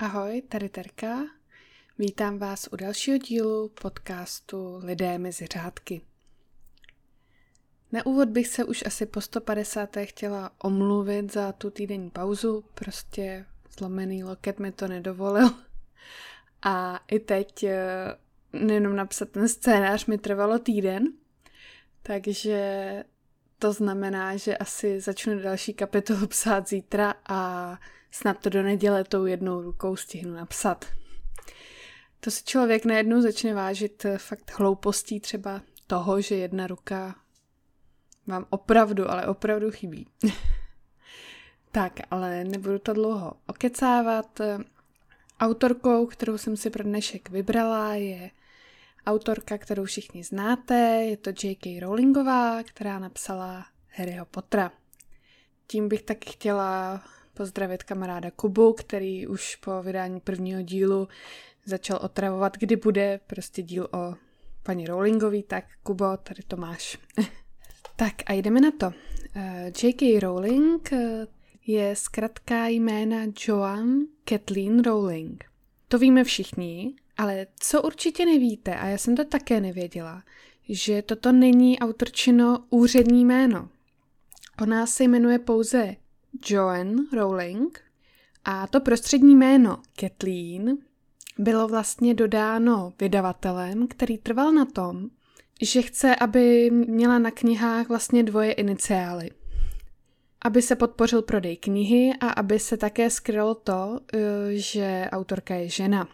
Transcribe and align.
Ahoj, 0.00 0.42
tady 0.48 0.68
Terka. 0.68 1.18
Vítám 1.98 2.38
vás 2.38 2.68
u 2.72 2.76
dalšího 2.76 3.18
dílu 3.18 3.68
podcastu 3.68 4.80
Lidé 4.82 5.18
mezi 5.18 5.46
řádky. 5.46 6.00
Na 7.92 8.06
úvod 8.06 8.28
bych 8.28 8.48
se 8.48 8.64
už 8.64 8.84
asi 8.86 9.06
po 9.06 9.20
150. 9.20 9.96
chtěla 10.04 10.50
omluvit 10.58 11.32
za 11.32 11.52
tu 11.52 11.70
týdenní 11.70 12.10
pauzu, 12.10 12.64
prostě 12.74 13.46
zlomený 13.78 14.24
loket 14.24 14.58
mi 14.58 14.72
to 14.72 14.88
nedovolil. 14.88 15.50
A 16.62 17.00
i 17.10 17.18
teď 17.18 17.62
eh, 17.62 18.14
nejenom 18.52 18.96
napsat 18.96 19.28
ten 19.28 19.48
scénář 19.48 20.06
mi 20.06 20.18
trvalo 20.18 20.58
týden, 20.58 21.12
takže 22.02 23.04
to 23.60 23.72
znamená, 23.72 24.36
že 24.36 24.56
asi 24.56 25.00
začnu 25.00 25.38
další 25.42 25.74
kapitolu 25.74 26.26
psát 26.26 26.68
zítra 26.68 27.14
a 27.28 27.78
snad 28.10 28.38
to 28.38 28.50
do 28.50 28.62
neděle 28.62 29.04
tou 29.04 29.26
jednou 29.26 29.62
rukou 29.62 29.96
stihnu 29.96 30.34
napsat. 30.34 30.84
To 32.20 32.30
si 32.30 32.44
člověk 32.44 32.84
najednou 32.84 33.20
začne 33.20 33.54
vážit 33.54 34.06
fakt 34.16 34.58
hloupostí 34.58 35.20
třeba 35.20 35.60
toho, 35.86 36.20
že 36.20 36.34
jedna 36.34 36.66
ruka 36.66 37.14
vám 38.26 38.46
opravdu, 38.50 39.10
ale 39.10 39.26
opravdu 39.26 39.70
chybí. 39.70 40.06
tak, 41.72 41.92
ale 42.10 42.44
nebudu 42.44 42.78
to 42.78 42.92
dlouho 42.92 43.32
okecávat. 43.46 44.40
Autorkou, 45.40 46.06
kterou 46.06 46.38
jsem 46.38 46.56
si 46.56 46.70
pro 46.70 46.84
dnešek 46.84 47.30
vybrala, 47.30 47.94
je 47.94 48.30
autorka, 49.06 49.58
kterou 49.58 49.84
všichni 49.84 50.24
znáte. 50.24 50.74
Je 51.08 51.16
to 51.16 51.30
J.K. 51.30 51.80
Rowlingová, 51.80 52.62
která 52.62 52.98
napsala 52.98 53.66
Harryho 53.88 54.24
Pottera. 54.24 54.72
Tím 55.66 55.88
bych 55.88 56.02
taky 56.02 56.30
chtěla 56.30 57.02
pozdravit 57.34 57.82
kamaráda 57.82 58.30
Kubu, 58.30 58.72
který 58.72 59.26
už 59.26 59.56
po 59.56 59.82
vydání 59.82 60.20
prvního 60.20 60.62
dílu 60.62 61.08
začal 61.64 61.98
otravovat, 62.02 62.56
kdy 62.56 62.76
bude 62.76 63.20
prostě 63.26 63.62
díl 63.62 63.88
o 63.92 64.14
paní 64.62 64.86
Rowlingový, 64.86 65.42
tak 65.42 65.64
Kubo, 65.82 66.16
tady 66.16 66.42
to 66.42 66.56
máš. 66.56 66.98
tak 67.96 68.14
a 68.26 68.32
jdeme 68.32 68.60
na 68.60 68.70
to. 68.70 68.92
Eh, 69.36 69.72
J.K. 69.82 70.20
Rowling 70.20 70.92
eh, 70.92 71.26
je 71.66 71.96
zkratká 71.96 72.66
jména 72.66 73.18
Joan 73.46 74.00
Kathleen 74.24 74.82
Rowling. 74.82 75.44
To 75.88 75.98
víme 75.98 76.24
všichni, 76.24 76.94
ale 77.20 77.46
co 77.60 77.82
určitě 77.82 78.26
nevíte, 78.26 78.76
a 78.76 78.86
já 78.86 78.98
jsem 78.98 79.16
to 79.16 79.24
také 79.24 79.60
nevěděla, 79.60 80.22
že 80.68 81.02
toto 81.02 81.32
není 81.32 81.78
autorčino 81.78 82.64
úřední 82.70 83.24
jméno. 83.24 83.68
Ona 84.62 84.86
se 84.86 85.04
jmenuje 85.04 85.38
pouze 85.38 85.96
Joan 86.46 86.96
Rowling 87.12 87.80
a 88.44 88.66
to 88.66 88.80
prostřední 88.80 89.34
jméno 89.34 89.82
Kathleen 90.00 90.78
bylo 91.38 91.68
vlastně 91.68 92.14
dodáno 92.14 92.92
vydavatelem, 93.00 93.88
který 93.88 94.18
trval 94.18 94.52
na 94.52 94.64
tom, 94.64 95.10
že 95.62 95.82
chce, 95.82 96.16
aby 96.16 96.70
měla 96.70 97.18
na 97.18 97.30
knihách 97.30 97.88
vlastně 97.88 98.22
dvoje 98.22 98.52
iniciály. 98.52 99.30
Aby 100.42 100.62
se 100.62 100.76
podpořil 100.76 101.22
prodej 101.22 101.56
knihy 101.56 102.12
a 102.20 102.28
aby 102.28 102.58
se 102.58 102.76
také 102.76 103.10
skrylo 103.10 103.54
to, 103.54 104.00
eh, 104.12 104.18
že 104.50 105.08
autorka 105.12 105.54
je 105.54 105.68
žena. 105.68 106.08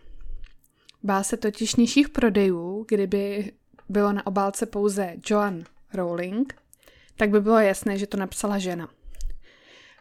Bá 1.06 1.22
se 1.22 1.36
totiž 1.36 1.76
nižších 1.76 2.08
prodejů, 2.08 2.84
kdyby 2.88 3.52
bylo 3.88 4.12
na 4.12 4.26
obálce 4.26 4.66
pouze 4.66 5.14
Joan 5.30 5.64
Rowling, 5.94 6.54
tak 7.16 7.30
by 7.30 7.40
bylo 7.40 7.58
jasné, 7.58 7.98
že 7.98 8.06
to 8.06 8.16
napsala 8.16 8.58
žena. 8.58 8.88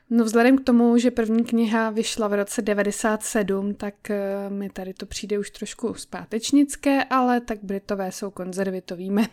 No 0.10 0.26
vzhledem 0.26 0.58
k 0.58 0.64
tomu, 0.64 0.98
že 0.98 1.12
první 1.12 1.44
kniha 1.44 1.90
vyšla 1.90 2.28
v 2.28 2.34
roce 2.34 2.62
97, 2.62 3.74
tak 3.74 4.10
eh, 4.10 4.50
mi 4.50 4.70
tady 4.70 4.94
to 4.94 5.06
přijde 5.06 5.40
už 5.40 5.50
trošku 5.52 5.94
zpátečnické, 5.94 7.04
ale 7.04 7.42
tak 7.42 7.60
Britové 7.64 8.12
jsou 8.12 8.32
konzervy, 8.32 8.82
to 8.82 8.96
víme. 8.96 9.28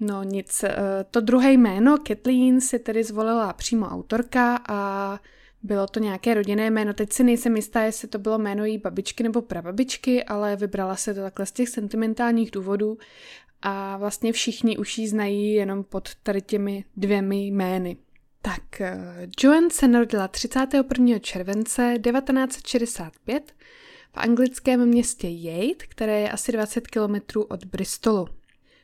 No 0.00 0.22
nic, 0.22 0.64
eh, 0.64 0.76
to 1.10 1.20
druhé 1.20 1.52
jméno, 1.52 1.98
Kathleen, 2.08 2.60
si 2.60 2.78
tedy 2.78 3.04
zvolila 3.04 3.52
přímo 3.52 3.86
autorka 3.86 4.60
a 4.68 5.20
bylo 5.62 5.86
to 5.86 6.00
nějaké 6.00 6.34
rodinné 6.34 6.70
jméno. 6.70 6.94
Teď 6.94 7.12
si 7.12 7.24
nejsem 7.24 7.56
jistá, 7.56 7.82
jestli 7.82 8.08
to 8.08 8.18
bylo 8.18 8.38
jméno 8.38 8.64
její 8.64 8.78
babičky 8.78 9.22
nebo 9.22 9.42
prababičky, 9.42 10.24
ale 10.24 10.56
vybrala 10.56 10.96
se 10.96 11.14
to 11.14 11.20
takhle 11.20 11.46
z 11.46 11.52
těch 11.52 11.68
sentimentálních 11.68 12.50
důvodů 12.50 12.98
a 13.62 13.96
vlastně 13.96 14.32
všichni 14.32 14.78
už 14.78 14.98
ji 14.98 15.08
znají 15.08 15.54
jenom 15.54 15.84
pod 15.84 16.14
tady 16.22 16.42
těmi 16.42 16.84
dvěmi 16.96 17.46
jmény. 17.46 17.96
Tak, 18.42 18.80
eh, 18.80 19.28
Joan 19.42 19.70
se 19.70 19.88
narodila 19.88 20.28
31. 20.28 21.18
července 21.18 21.94
1965 22.02 23.52
v 24.12 24.16
anglickém 24.16 24.86
městě 24.86 25.28
Yate, 25.30 25.86
které 25.88 26.20
je 26.20 26.30
asi 26.30 26.52
20 26.52 26.88
kilometrů 26.88 27.42
od 27.42 27.64
Bristolu. 27.64 28.28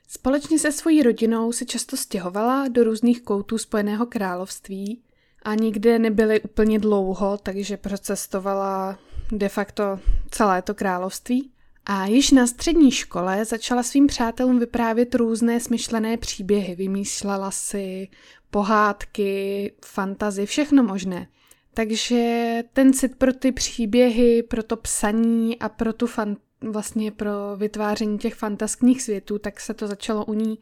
Společně 0.08 0.58
se 0.58 0.72
svojí 0.72 1.03
rodinou 1.03 1.53
se 1.53 1.64
často 1.64 1.97
stěhovala 1.97 2.69
do 2.69 2.84
různých 2.84 3.22
koutů 3.22 3.58
Spojeného 3.58 4.06
království 4.06 5.03
a 5.46 5.54
nikde 5.54 5.98
nebyly 5.98 6.40
úplně 6.40 6.78
dlouho, 6.78 7.38
takže 7.42 7.76
procestovala 7.76 8.98
de 9.32 9.48
facto 9.48 10.00
celé 10.30 10.62
to 10.62 10.74
království. 10.74 11.50
A 11.84 12.06
již 12.06 12.30
na 12.30 12.46
střední 12.46 12.90
škole 12.90 13.44
začala 13.44 13.82
svým 13.82 14.06
přátelům 14.06 14.58
vyprávět 14.58 15.14
různé 15.14 15.60
smyšlené 15.60 16.16
příběhy. 16.16 16.74
Vymýšlela 16.74 17.50
si 17.50 18.08
pohádky, 18.50 19.72
fantazy, 19.84 20.46
všechno 20.46 20.82
možné. 20.82 21.28
Takže 21.74 22.62
ten 22.72 22.92
cit 22.92 23.16
pro 23.16 23.32
ty 23.32 23.52
příběhy, 23.52 24.42
pro 24.42 24.62
to 24.62 24.76
psaní 24.76 25.58
a 25.58 25.68
pro 25.68 25.92
tu 25.92 26.06
fan, 26.06 26.36
vlastně 26.60 27.10
pro 27.10 27.30
vytváření 27.56 28.18
těch 28.18 28.34
fantaskních 28.34 29.02
světů, 29.02 29.38
tak 29.38 29.60
se 29.60 29.74
to 29.74 29.86
začalo 29.86 30.24
u 30.24 30.34
ní 30.34 30.58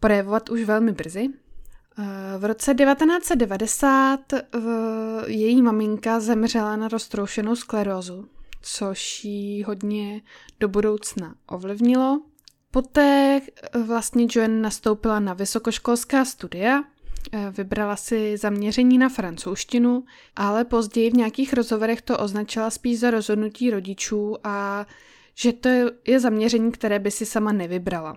projevovat 0.00 0.50
už 0.50 0.64
velmi 0.64 0.92
brzy. 0.92 1.28
V 2.38 2.44
roce 2.44 2.74
1990 2.74 4.20
její 5.26 5.62
maminka 5.62 6.20
zemřela 6.20 6.76
na 6.76 6.88
roztroušenou 6.88 7.56
sklerózu, 7.56 8.28
což 8.62 9.24
ji 9.24 9.62
hodně 9.62 10.22
do 10.60 10.68
budoucna 10.68 11.34
ovlivnilo. 11.46 12.20
Poté 12.70 13.40
vlastně 13.86 14.26
Joan 14.30 14.62
nastoupila 14.62 15.20
na 15.20 15.34
vysokoškolská 15.34 16.24
studia, 16.24 16.84
vybrala 17.50 17.96
si 17.96 18.36
zaměření 18.36 18.98
na 18.98 19.08
francouzštinu, 19.08 20.04
ale 20.36 20.64
později 20.64 21.10
v 21.10 21.16
nějakých 21.16 21.52
rozhovorech 21.52 22.02
to 22.02 22.18
označila 22.18 22.70
spíš 22.70 22.98
za 22.98 23.10
rozhodnutí 23.10 23.70
rodičů 23.70 24.36
a 24.44 24.86
že 25.34 25.52
to 25.52 25.68
je 26.06 26.20
zaměření, 26.20 26.72
které 26.72 26.98
by 26.98 27.10
si 27.10 27.26
sama 27.26 27.52
nevybrala. 27.52 28.16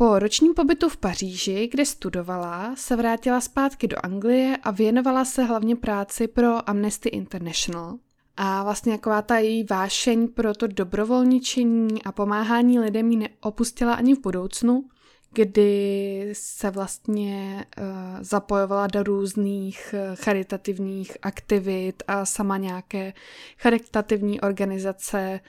Po 0.00 0.18
ročním 0.18 0.54
pobytu 0.54 0.88
v 0.88 0.96
Paříži, 0.96 1.68
kde 1.70 1.86
studovala, 1.86 2.76
se 2.76 2.96
vrátila 2.96 3.40
zpátky 3.40 3.88
do 3.88 3.96
Anglie 4.02 4.56
a 4.56 4.70
věnovala 4.70 5.24
se 5.24 5.44
hlavně 5.44 5.76
práci 5.76 6.28
pro 6.28 6.70
Amnesty 6.70 7.08
International. 7.08 7.98
A 8.36 8.64
vlastně 8.64 8.92
taková 8.92 9.22
ta 9.22 9.38
její 9.38 9.64
vášeň 9.64 10.28
pro 10.28 10.54
to 10.54 10.66
dobrovolničení 10.66 12.02
a 12.02 12.12
pomáhání 12.12 12.78
lidem 12.78 13.10
ji 13.10 13.16
neopustila 13.16 13.94
ani 13.94 14.14
v 14.14 14.20
budoucnu, 14.20 14.84
kdy 15.32 16.30
se 16.32 16.70
vlastně 16.70 17.64
uh, 17.78 17.84
zapojovala 18.20 18.86
do 18.86 19.02
různých 19.02 19.94
uh, 19.94 20.16
charitativních 20.16 21.16
aktivit 21.22 22.02
a 22.08 22.26
sama 22.26 22.56
nějaké 22.56 23.12
charitativní 23.58 24.40
organizace 24.40 25.40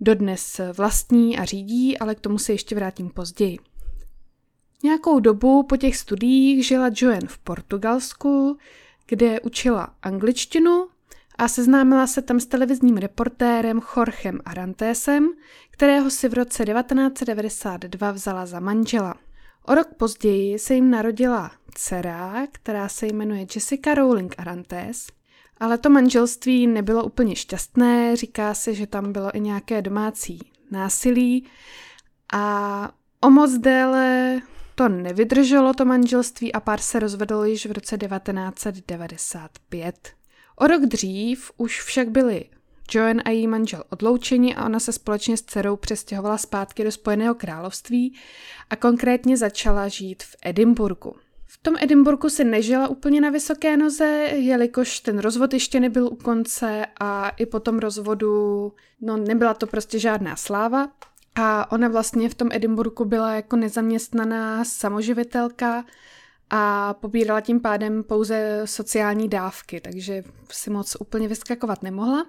dodnes 0.00 0.60
vlastní 0.76 1.38
a 1.38 1.44
řídí, 1.44 1.98
ale 1.98 2.14
k 2.14 2.20
tomu 2.20 2.38
se 2.38 2.52
ještě 2.52 2.74
vrátím 2.74 3.10
později. 3.10 3.58
Nějakou 4.82 5.20
dobu 5.20 5.62
po 5.62 5.76
těch 5.76 5.96
studiích 5.96 6.66
žila 6.66 6.90
Joan 6.96 7.26
v 7.26 7.38
Portugalsku, 7.38 8.58
kde 9.06 9.40
učila 9.40 9.94
angličtinu 10.02 10.88
a 11.38 11.48
seznámila 11.48 12.06
se 12.06 12.22
tam 12.22 12.40
s 12.40 12.46
televizním 12.46 12.96
reportérem 12.96 13.80
Jorgem 13.96 14.40
Arantésem, 14.44 15.28
kterého 15.70 16.10
si 16.10 16.28
v 16.28 16.34
roce 16.34 16.64
1992 16.64 18.10
vzala 18.10 18.46
za 18.46 18.60
manžela. 18.60 19.14
O 19.66 19.74
rok 19.74 19.88
později 19.96 20.58
se 20.58 20.74
jim 20.74 20.90
narodila 20.90 21.50
dcera, 21.74 22.46
která 22.52 22.88
se 22.88 23.06
jmenuje 23.06 23.46
Jessica 23.54 23.94
Rowling 23.94 24.34
Arantes, 24.38 25.06
ale 25.60 25.78
to 25.78 25.90
manželství 25.90 26.66
nebylo 26.66 27.04
úplně 27.04 27.36
šťastné, 27.36 28.16
říká 28.16 28.54
se, 28.54 28.74
že 28.74 28.86
tam 28.86 29.12
bylo 29.12 29.36
i 29.36 29.40
nějaké 29.40 29.82
domácí 29.82 30.38
násilí 30.70 31.46
a 32.32 32.90
o 33.20 33.30
moc 33.30 33.52
déle 33.52 34.40
to 34.74 34.88
nevydrželo 34.88 35.74
to 35.74 35.84
manželství 35.84 36.52
a 36.52 36.60
pár 36.60 36.80
se 36.80 36.98
rozvedl 36.98 37.44
již 37.44 37.66
v 37.66 37.72
roce 37.72 37.98
1995. 37.98 40.10
O 40.56 40.66
rok 40.66 40.82
dřív 40.82 41.52
už 41.56 41.82
však 41.82 42.10
byli 42.10 42.44
Joan 42.94 43.20
a 43.24 43.30
její 43.30 43.46
manžel 43.46 43.84
odloučeni 43.90 44.54
a 44.54 44.64
ona 44.64 44.80
se 44.80 44.92
společně 44.92 45.36
s 45.36 45.42
dcerou 45.42 45.76
přestěhovala 45.76 46.38
zpátky 46.38 46.84
do 46.84 46.92
Spojeného 46.92 47.34
království 47.34 48.18
a 48.70 48.76
konkrétně 48.76 49.36
začala 49.36 49.88
žít 49.88 50.22
v 50.22 50.36
Edinburgu. 50.44 51.14
V 51.46 51.58
tom 51.62 51.74
Edinburgu 51.80 52.28
si 52.28 52.44
nežila 52.44 52.88
úplně 52.88 53.20
na 53.20 53.30
vysoké 53.30 53.76
noze, 53.76 54.04
jelikož 54.32 55.00
ten 55.00 55.18
rozvod 55.18 55.52
ještě 55.52 55.80
nebyl 55.80 56.06
u 56.06 56.16
konce 56.16 56.86
a 57.00 57.28
i 57.28 57.46
po 57.46 57.60
tom 57.60 57.78
rozvodu, 57.78 58.72
no 59.00 59.16
nebyla 59.16 59.54
to 59.54 59.66
prostě 59.66 59.98
žádná 59.98 60.36
sláva. 60.36 60.88
A 61.34 61.72
ona 61.72 61.88
vlastně 61.88 62.28
v 62.28 62.34
tom 62.34 62.48
Edinburgu 62.52 63.04
byla 63.04 63.34
jako 63.34 63.56
nezaměstnaná 63.56 64.64
samoživitelka 64.64 65.84
a 66.50 66.94
pobírala 66.94 67.40
tím 67.40 67.60
pádem 67.60 68.04
pouze 68.04 68.62
sociální 68.64 69.28
dávky, 69.28 69.80
takže 69.80 70.24
si 70.50 70.70
moc 70.70 70.96
úplně 71.00 71.28
vyskakovat 71.28 71.82
nemohla. 71.82 72.26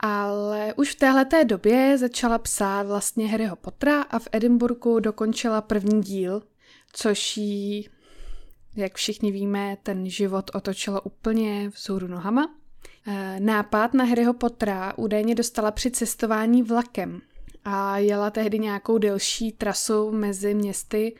Ale 0.00 0.74
už 0.76 0.90
v 0.90 0.98
téhleté 0.98 1.44
době 1.44 1.98
začala 1.98 2.38
psát 2.38 2.86
vlastně 2.86 3.28
Harryho 3.28 3.56
Pottera 3.56 4.02
a 4.02 4.18
v 4.18 4.28
Edinburgu 4.32 5.00
dokončila 5.00 5.60
první 5.60 6.02
díl, 6.02 6.42
což 6.92 7.36
jí, 7.36 7.88
jak 8.76 8.94
všichni 8.94 9.32
víme, 9.32 9.76
ten 9.82 10.10
život 10.10 10.50
otočilo 10.54 11.00
úplně 11.00 11.68
vzhůru 11.68 12.06
nohama. 12.06 12.54
Eh, 13.06 13.40
nápad 13.40 13.94
na 13.94 14.04
Harryho 14.04 14.34
Pottera 14.34 14.92
údajně 14.96 15.34
dostala 15.34 15.70
při 15.70 15.90
cestování 15.90 16.62
vlakem 16.62 17.20
a 17.64 17.98
jela 17.98 18.30
tehdy 18.30 18.58
nějakou 18.58 18.98
delší 18.98 19.52
trasu 19.52 20.10
mezi 20.10 20.54
městy 20.54 21.14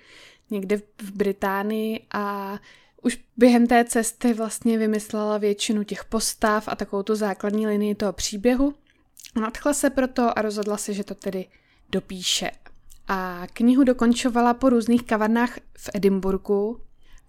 někde 0.50 0.76
v 1.02 1.10
Británii 1.12 2.06
a 2.12 2.58
už 3.02 3.20
během 3.36 3.66
té 3.66 3.84
cesty 3.84 4.32
vlastně 4.32 4.78
vymyslela 4.78 5.38
většinu 5.38 5.84
těch 5.84 6.04
postav 6.04 6.68
a 6.68 6.76
takovou 6.76 7.02
tu 7.02 7.14
základní 7.14 7.66
linii 7.66 7.94
toho 7.94 8.12
příběhu. 8.12 8.74
Nadchla 9.40 9.74
se 9.74 9.90
proto 9.90 10.38
a 10.38 10.42
rozhodla 10.42 10.76
se, 10.76 10.94
že 10.94 11.04
to 11.04 11.14
tedy 11.14 11.46
dopíše. 11.90 12.50
A 13.08 13.46
knihu 13.52 13.84
dokončovala 13.84 14.54
po 14.54 14.68
různých 14.68 15.02
kavárnách 15.02 15.58
v 15.78 15.90
Edinburgu. 15.94 16.80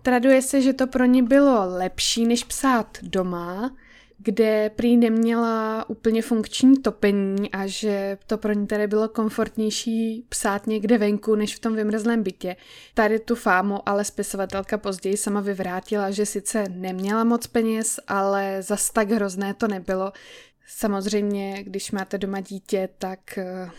Traduje 0.02 0.42
se, 0.42 0.62
že 0.62 0.74
to 0.74 0.88
pro 0.88 1.06
ní 1.06 1.24
bylo 1.24 1.66
lepší, 1.78 2.26
než 2.26 2.44
psát 2.44 2.98
doma, 3.02 3.76
kde 4.18 4.70
prý 4.76 4.98
neměla 4.98 5.86
úplně 5.90 6.22
funkční 6.22 6.78
topení 6.78 7.52
a 7.52 7.68
že 7.68 8.18
to 8.28 8.38
pro 8.38 8.54
ní 8.54 8.68
tady 8.68 8.88
bylo 8.88 9.10
komfortnější 9.10 10.26
psát 10.30 10.68
někde 10.68 10.98
venku, 10.98 11.36
než 11.36 11.56
v 11.56 11.60
tom 11.60 11.76
vymrzlém 11.76 12.24
bytě. 12.24 12.56
Tady 12.94 13.20
tu 13.20 13.36
fámu 13.36 13.90
ale 13.90 14.06
spisovatelka 14.06 14.78
později 14.78 15.18
sama 15.18 15.40
vyvrátila, 15.40 16.12
že 16.12 16.26
sice 16.26 16.64
neměla 16.70 17.24
moc 17.24 17.48
peněz, 17.48 18.00
ale 18.08 18.62
zas 18.62 18.90
tak 18.90 19.12
hrozné 19.12 19.54
to 19.54 19.68
nebylo. 19.68 20.12
Samozřejmě, 20.68 21.64
když 21.64 21.92
máte 21.92 22.18
doma 22.18 22.40
dítě, 22.40 22.90
tak 22.98 23.38
eh, 23.38 23.70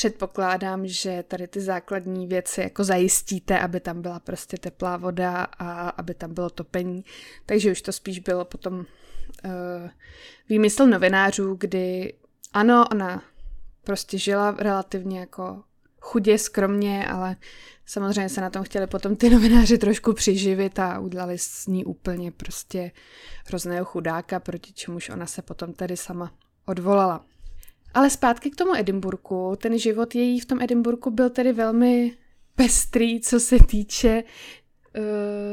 předpokládám, 0.00 0.86
že 0.86 1.24
tady 1.28 1.48
ty 1.48 1.60
základní 1.60 2.26
věci 2.26 2.60
jako 2.60 2.84
zajistíte, 2.84 3.58
aby 3.58 3.80
tam 3.80 4.02
byla 4.02 4.20
prostě 4.20 4.56
teplá 4.56 4.96
voda 4.96 5.46
a 5.58 5.88
aby 5.88 6.14
tam 6.14 6.34
bylo 6.34 6.50
topení. 6.50 7.04
Takže 7.46 7.72
už 7.72 7.82
to 7.82 7.92
spíš 7.92 8.18
bylo 8.18 8.44
potom 8.44 8.74
uh, 8.78 8.84
výmysl 10.48 10.86
novinářů, 10.86 11.56
kdy 11.60 12.14
ano, 12.52 12.84
ona 12.92 13.22
prostě 13.84 14.18
žila 14.18 14.54
relativně 14.58 15.20
jako 15.20 15.62
chudě, 16.00 16.38
skromně, 16.38 17.06
ale 17.06 17.36
samozřejmě 17.86 18.28
se 18.28 18.40
na 18.40 18.50
tom 18.50 18.62
chtěli 18.62 18.86
potom 18.86 19.16
ty 19.16 19.30
novináři 19.30 19.78
trošku 19.78 20.12
přiživit 20.12 20.78
a 20.78 20.98
udělali 20.98 21.38
s 21.38 21.66
ní 21.66 21.84
úplně 21.84 22.32
prostě 22.32 22.92
hrozného 23.46 23.84
chudáka, 23.84 24.40
proti 24.40 24.72
čemuž 24.72 25.08
ona 25.08 25.26
se 25.26 25.42
potom 25.42 25.72
tedy 25.72 25.96
sama 25.96 26.32
odvolala. 26.66 27.24
Ale 27.94 28.10
zpátky 28.10 28.50
k 28.50 28.56
tomu 28.56 28.74
Edinburgu. 28.74 29.56
Ten 29.56 29.78
život 29.78 30.14
její 30.14 30.40
v 30.40 30.46
tom 30.46 30.62
Edinburgu 30.62 31.10
byl 31.10 31.30
tedy 31.30 31.52
velmi 31.52 32.16
pestrý, 32.54 33.20
co 33.20 33.40
se 33.40 33.56
týče 33.66 34.22
uh, 34.22 35.02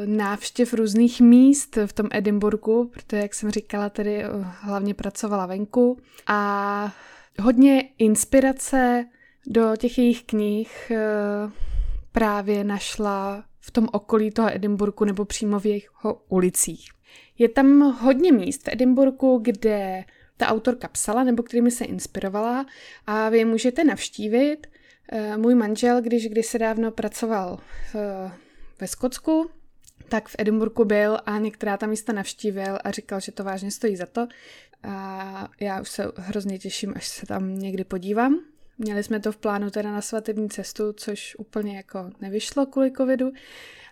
návštěv 0.06 0.74
různých 0.74 1.22
míst 1.22 1.78
v 1.86 1.94
tom 1.94 2.08
Edinburgu, 2.12 2.92
protože, 2.94 3.22
jak 3.22 3.34
jsem 3.34 3.52
říkala, 3.52 3.90
tedy 3.90 4.24
uh, 4.24 4.46
hlavně 4.62 4.94
pracovala 4.94 5.46
venku 5.46 5.98
a 6.28 6.94
hodně 7.42 7.90
inspirace 7.98 9.06
do 9.48 9.76
těch 9.78 9.98
jejich 9.98 10.24
knih 10.24 10.92
uh, 10.92 11.52
právě 12.12 12.64
našla 12.64 13.44
v 13.60 13.72
tom 13.72 13.88
okolí 13.92 14.32
toho 14.32 14.56
Edinburgu 14.56 15.06
nebo 15.06 15.26
přímo 15.26 15.60
v 15.60 15.66
jeho 15.66 16.22
ulicích. 16.30 16.90
Je 17.38 17.50
tam 17.50 17.80
hodně 17.80 18.32
míst 18.32 18.64
v 18.64 18.70
Edinburgu, 18.72 19.40
kde 19.44 20.04
ta 20.38 20.48
autorka 20.48 20.88
psala 20.88 21.24
nebo 21.24 21.44
kterými 21.44 21.72
se 21.72 21.86
inspirovala 21.86 22.66
a 23.08 23.30
vy 23.30 23.38
je 23.38 23.46
můžete 23.46 23.84
navštívit. 23.84 24.68
Eh, 25.12 25.38
můj 25.38 25.56
manžel, 25.56 26.02
když 26.02 26.48
se 26.48 26.60
dávno 26.60 26.92
pracoval 26.92 27.60
eh, 27.96 28.32
ve 28.80 28.88
Skotsku, 28.88 29.50
tak 30.10 30.30
v 30.30 30.36
Edinburgu 30.40 30.86
byl 30.86 31.18
a 31.26 31.38
některá 31.38 31.78
ta 31.78 31.88
místa 31.88 32.14
navštívil 32.14 32.78
a 32.84 32.92
říkal, 32.92 33.20
že 33.20 33.32
to 33.32 33.44
vážně 33.44 33.72
stojí 33.72 33.96
za 33.96 34.06
to. 34.06 34.28
A 34.84 35.50
já 35.60 35.82
už 35.82 35.90
se 35.90 36.12
hrozně 36.16 36.60
těším, 36.60 36.94
až 36.96 37.08
se 37.08 37.26
tam 37.26 37.60
někdy 37.60 37.84
podívám. 37.84 38.40
Měli 38.78 39.04
jsme 39.04 39.20
to 39.20 39.32
v 39.32 39.38
plánu 39.38 39.70
teda 39.70 39.92
na 39.92 40.02
svatební 40.02 40.50
cestu, 40.50 40.94
což 40.94 41.36
úplně 41.40 41.78
jako 41.78 42.10
nevyšlo 42.22 42.66
kvůli 42.66 42.92
covidu, 42.92 43.32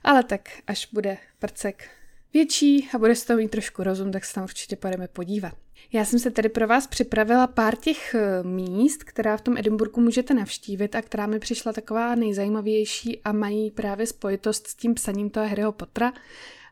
ale 0.04 0.24
tak 0.24 0.50
až 0.68 0.88
bude 0.94 1.18
prcek 1.40 1.90
větší 2.34 2.90
a 2.94 2.98
bude 2.98 3.16
z 3.16 3.26
toho 3.26 3.38
mít 3.38 3.52
trošku 3.52 3.84
rozum, 3.84 4.12
tak 4.12 4.26
se 4.26 4.34
tam 4.34 4.44
určitě 4.44 4.76
půjdeme 4.76 5.08
podívat. 5.08 5.54
Já 5.94 6.06
jsem 6.06 6.20
se 6.20 6.32
tedy 6.32 6.50
pro 6.50 6.68
vás 6.68 6.88
připravila 6.88 7.48
pár 7.48 7.76
těch 7.76 8.16
eh, 8.16 8.44
míst, 8.44 9.04
která 9.04 9.38
v 9.38 9.42
tom 9.42 9.58
Edinburgu 9.58 10.02
můžete 10.02 10.34
navštívit 10.34 10.96
a 10.96 11.02
která 11.02 11.28
mi 11.28 11.40
přišla 11.40 11.74
taková 11.74 12.16
nejzajímavější 12.16 13.22
a 13.22 13.32
mají 13.32 13.72
právě 13.72 14.08
spojitost 14.08 14.68
s 14.68 14.76
tím 14.76 14.94
psaním 14.94 15.30
toho 15.30 15.48
Harryho 15.48 15.72
Pottera 15.72 16.14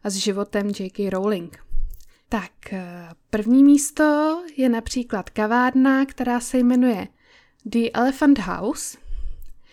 a 0.04 0.10
s 0.10 0.16
životem 0.16 0.68
J.K. 0.80 1.10
Rowling. 1.10 1.58
Tak, 2.30 2.74
eh, 2.74 3.10
první 3.30 3.64
místo 3.64 4.38
je 4.58 4.70
například 4.70 5.30
kavárna, 5.30 6.06
která 6.06 6.40
se 6.40 6.58
jmenuje 6.58 7.08
The 7.66 7.90
Elephant 7.94 8.40
House 8.40 8.98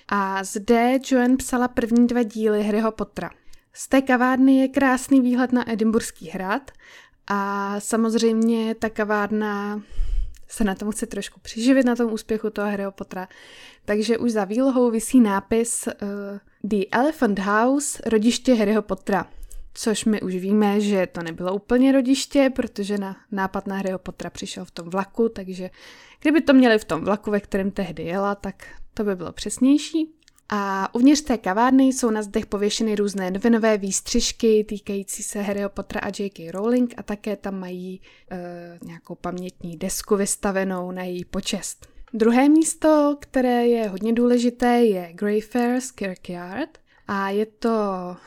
a 0.09 0.45
zde 0.45 0.99
Joanne 1.11 1.37
psala 1.37 1.69
první 1.69 2.07
dva 2.07 2.23
díly 2.23 2.63
Harryho 2.63 2.93
Pottera. 2.93 3.31
Z 3.73 3.89
té 3.89 4.03
kavárny 4.03 4.57
je 4.57 4.69
krásný 4.69 5.21
výhled 5.21 5.53
na 5.53 5.71
Edinburský 5.71 6.29
hrad 6.29 6.71
a 7.33 7.81
samozřejmě 7.81 8.75
ta 8.75 8.91
kavárna 8.91 9.83
se 10.49 10.65
na 10.65 10.75
tom 10.75 10.91
chce 10.91 11.07
trošku 11.07 11.41
přiživit, 11.41 11.87
na 11.87 11.97
tom 11.97 12.13
úspěchu 12.13 12.51
toho 12.51 12.71
Harryho 12.71 12.93
Pottera. 12.93 13.29
Takže 13.85 14.19
už 14.19 14.33
za 14.33 14.45
výlohou 14.45 14.91
visí 14.91 15.21
nápis 15.21 15.87
uh, 15.87 15.93
The 16.65 16.85
Elephant 16.93 17.39
House, 17.39 18.03
rodiště 18.07 18.55
Harryho 18.55 18.83
Pottera. 18.83 19.27
Což 19.75 20.05
my 20.05 20.21
už 20.21 20.35
víme, 20.35 20.81
že 20.81 21.07
to 21.07 21.23
nebylo 21.23 21.55
úplně 21.55 21.93
rodiště, 21.93 22.51
protože 22.57 22.99
na 22.99 23.17
nápad 23.33 23.67
na 23.67 23.77
Harryho 23.77 23.99
Pottera 23.99 24.31
přišel 24.31 24.65
v 24.65 24.71
tom 24.71 24.91
vlaku, 24.91 25.29
takže 25.29 25.71
kdyby 26.21 26.41
to 26.41 26.53
měli 26.53 26.79
v 26.79 26.85
tom 26.85 27.05
vlaku, 27.05 27.31
ve 27.31 27.41
kterém 27.41 27.71
tehdy 27.71 28.03
jela, 28.03 28.35
tak 28.35 28.67
to 28.95 29.05
by 29.05 29.17
bylo 29.17 29.33
přesnější. 29.33 30.15
A 30.53 30.95
uvnitř 30.95 31.21
té 31.21 31.39
kavárny 31.39 31.85
jsou 31.85 32.11
na 32.11 32.23
zdech 32.23 32.47
pověšeny 32.47 32.97
různé 32.97 33.31
novinové 33.31 33.79
výstřižky 33.79 34.65
týkající 34.65 35.23
se 35.23 35.43
Harryho 35.43 35.69
Pottera 35.69 36.01
a 36.01 36.13
J.K. 36.19 36.51
Rowling 36.51 36.95
a 36.97 37.03
také 37.03 37.37
tam 37.37 37.61
mají 37.61 38.01
uh, 38.33 38.89
nějakou 38.89 39.15
pamětní 39.15 39.77
desku 39.77 40.17
vystavenou 40.17 40.91
na 40.93 41.03
její 41.03 41.25
počest. 41.25 41.89
Druhé 42.15 42.49
místo, 42.49 43.17
které 43.21 43.67
je 43.67 43.89
hodně 43.89 44.13
důležité, 44.13 44.85
je 44.85 45.13
Greyfriars 45.13 45.91
Kirkyard 45.91 46.79
a 47.09 47.31
je 47.31 47.47
to 47.47 47.71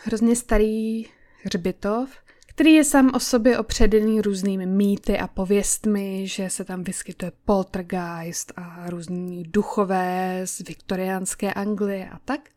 hrozně 0.04 0.36
starý 0.36 1.06
hřbitov, 1.44 2.10
který 2.56 2.74
je 2.74 2.84
sám 2.84 3.12
o 3.14 3.20
sobě 3.20 3.58
opředený 3.58 4.22
různými 4.22 4.66
mýty 4.66 5.20
a 5.20 5.28
pověstmi, 5.28 6.28
že 6.28 6.50
se 6.50 6.66
tam 6.66 6.84
vyskytuje 6.84 7.32
poltergeist 7.46 8.54
a 8.56 8.90
různí 8.90 9.44
duchové 9.44 10.42
z 10.46 10.60
viktoriánské 10.60 11.54
Anglie 11.54 12.10
a 12.10 12.20
tak. 12.26 12.50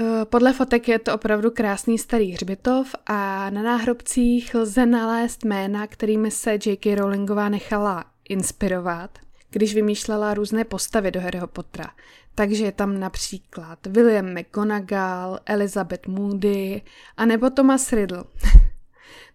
E, 0.00 0.24
podle 0.24 0.52
fotek 0.52 0.88
je 0.88 0.98
to 0.98 1.14
opravdu 1.14 1.50
krásný 1.50 1.98
starý 1.98 2.32
hřbitov 2.32 2.94
a 3.06 3.50
na 3.50 3.62
náhrobcích 3.62 4.54
lze 4.54 4.86
nalézt 4.86 5.44
jména, 5.44 5.86
kterými 5.86 6.30
se 6.30 6.52
J.K. 6.52 6.94
Rowlingová 6.94 7.48
nechala 7.48 8.04
inspirovat, 8.28 9.18
když 9.50 9.74
vymýšlela 9.74 10.34
různé 10.34 10.64
postavy 10.64 11.10
do 11.10 11.20
Harryho 11.20 11.46
Pottera. 11.46 11.90
Takže 12.34 12.64
je 12.64 12.72
tam 12.72 13.00
například 13.00 13.86
William 13.86 14.34
McGonagall, 14.34 15.38
Elizabeth 15.46 16.06
Moody 16.06 16.82
a 17.16 17.26
nebo 17.26 17.50
Thomas 17.50 17.92
Riddle. 17.92 18.24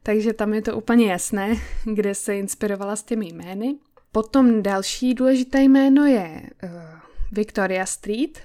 takže 0.04 0.34
tam 0.34 0.54
je 0.54 0.62
to 0.62 0.78
úplně 0.78 1.12
jasné, 1.12 1.56
kde 1.94 2.16
se 2.16 2.38
inspirovala 2.38 2.96
s 2.96 3.04
těmi 3.04 3.28
jmény. 3.28 3.76
Potom 4.12 4.64
další 4.64 5.14
důležité 5.14 5.62
jméno 5.64 6.06
je 6.06 6.42
uh, 6.64 6.70
Victoria 7.32 7.86
Street, 7.86 8.40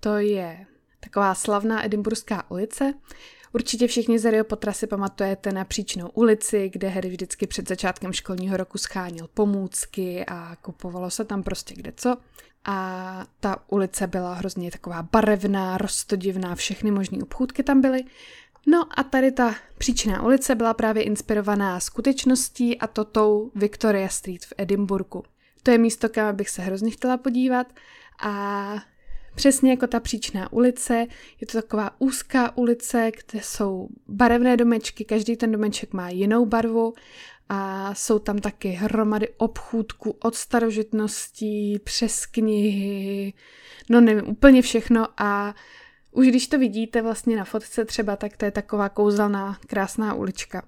to 0.00 0.16
je 0.16 0.66
taková 1.00 1.34
slavná 1.34 1.84
edimburská 1.84 2.50
ulice. 2.50 2.94
Určitě 3.52 3.86
všichni 3.86 4.18
z 4.18 4.24
Harryho 4.24 4.44
Pottera 4.44 4.72
si 4.72 4.86
pamatujete 4.86 5.52
na 5.52 5.64
příčnou 5.64 6.08
ulici, 6.08 6.68
kde 6.68 6.88
Harry 6.88 7.08
vždycky 7.08 7.46
před 7.46 7.68
začátkem 7.68 8.12
školního 8.12 8.56
roku 8.56 8.78
schánil 8.78 9.28
pomůcky 9.34 10.24
a 10.26 10.56
kupovalo 10.62 11.10
se 11.10 11.24
tam 11.24 11.42
prostě 11.42 11.74
kde 11.74 11.92
co. 11.96 12.16
A 12.64 13.26
ta 13.40 13.56
ulice 13.68 14.06
byla 14.06 14.34
hrozně 14.34 14.70
taková 14.70 15.02
barevná, 15.02 15.78
rostodivná, 15.78 16.54
všechny 16.54 16.90
možné 16.90 17.18
obchůdky 17.22 17.62
tam 17.62 17.80
byly. 17.80 18.04
No 18.66 18.86
a 18.96 19.02
tady 19.02 19.32
ta 19.32 19.54
příčná 19.78 20.22
ulice 20.22 20.54
byla 20.54 20.74
právě 20.74 21.02
inspirovaná 21.02 21.80
skutečností 21.80 22.78
a 22.78 22.86
to 22.86 23.04
tou 23.04 23.50
Victoria 23.54 24.08
Street 24.08 24.44
v 24.44 24.52
Edinburgu. 24.58 25.22
To 25.62 25.70
je 25.70 25.78
místo, 25.78 26.08
kam 26.08 26.36
bych 26.36 26.48
se 26.48 26.62
hrozně 26.62 26.90
chtěla 26.90 27.16
podívat 27.16 27.66
a 28.22 28.74
přesně 29.34 29.70
jako 29.70 29.86
ta 29.86 30.00
příčná 30.00 30.52
ulice, 30.52 31.06
je 31.40 31.46
to 31.46 31.62
taková 31.62 31.90
úzká 31.98 32.56
ulice, 32.56 33.10
kde 33.10 33.40
jsou 33.42 33.88
barevné 34.08 34.56
domečky, 34.56 35.04
každý 35.04 35.36
ten 35.36 35.52
domeček 35.52 35.92
má 35.92 36.08
jinou 36.08 36.46
barvu 36.46 36.94
a 37.48 37.94
jsou 37.94 38.18
tam 38.18 38.38
taky 38.38 38.68
hromady 38.68 39.28
obchůdků 39.36 40.16
od 40.22 40.34
starožitností 40.34 41.78
přes 41.84 42.26
knihy, 42.26 43.32
no 43.90 44.00
nevím, 44.00 44.28
úplně 44.28 44.62
všechno 44.62 45.06
a 45.16 45.54
už 46.16 46.26
když 46.26 46.48
to 46.48 46.58
vidíte 46.58 47.02
vlastně 47.02 47.36
na 47.36 47.44
fotce 47.44 47.84
třeba, 47.84 48.16
tak 48.16 48.36
to 48.36 48.44
je 48.44 48.50
taková 48.50 48.88
kouzelná, 48.88 49.58
krásná 49.66 50.14
ulička. 50.14 50.62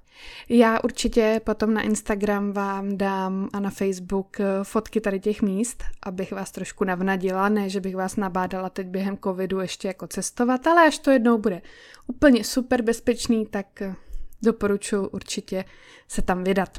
Já 0.49 0.81
určitě 0.85 1.41
potom 1.45 1.75
na 1.75 1.83
Instagram 1.83 2.53
vám 2.53 2.97
dám 2.97 3.49
a 3.53 3.61
na 3.61 3.71
Facebook 3.71 4.41
eh, 4.41 4.45
fotky 4.63 5.01
tady 5.01 5.21
těch 5.21 5.43
míst, 5.43 5.85
abych 6.03 6.33
vás 6.33 6.51
trošku 6.51 6.85
navnadila, 6.85 7.49
ne, 7.49 7.69
že 7.69 7.81
bych 7.81 7.97
vás 7.97 8.17
nabádala 8.17 8.71
teď 8.71 8.87
během 8.87 9.19
covidu 9.25 9.61
ještě 9.61 9.89
jako 9.89 10.07
cestovat, 10.07 10.67
ale 10.67 10.87
až 10.87 10.99
to 10.99 11.11
jednou 11.11 11.39
bude 11.39 11.63
úplně 12.07 12.45
super 12.45 12.83
bezpečný, 12.83 13.47
tak 13.47 13.83
eh, 13.83 13.95
doporučuji 14.43 15.09
určitě 15.09 15.65
se 16.09 16.23
tam 16.23 16.45
vydat. 16.45 16.79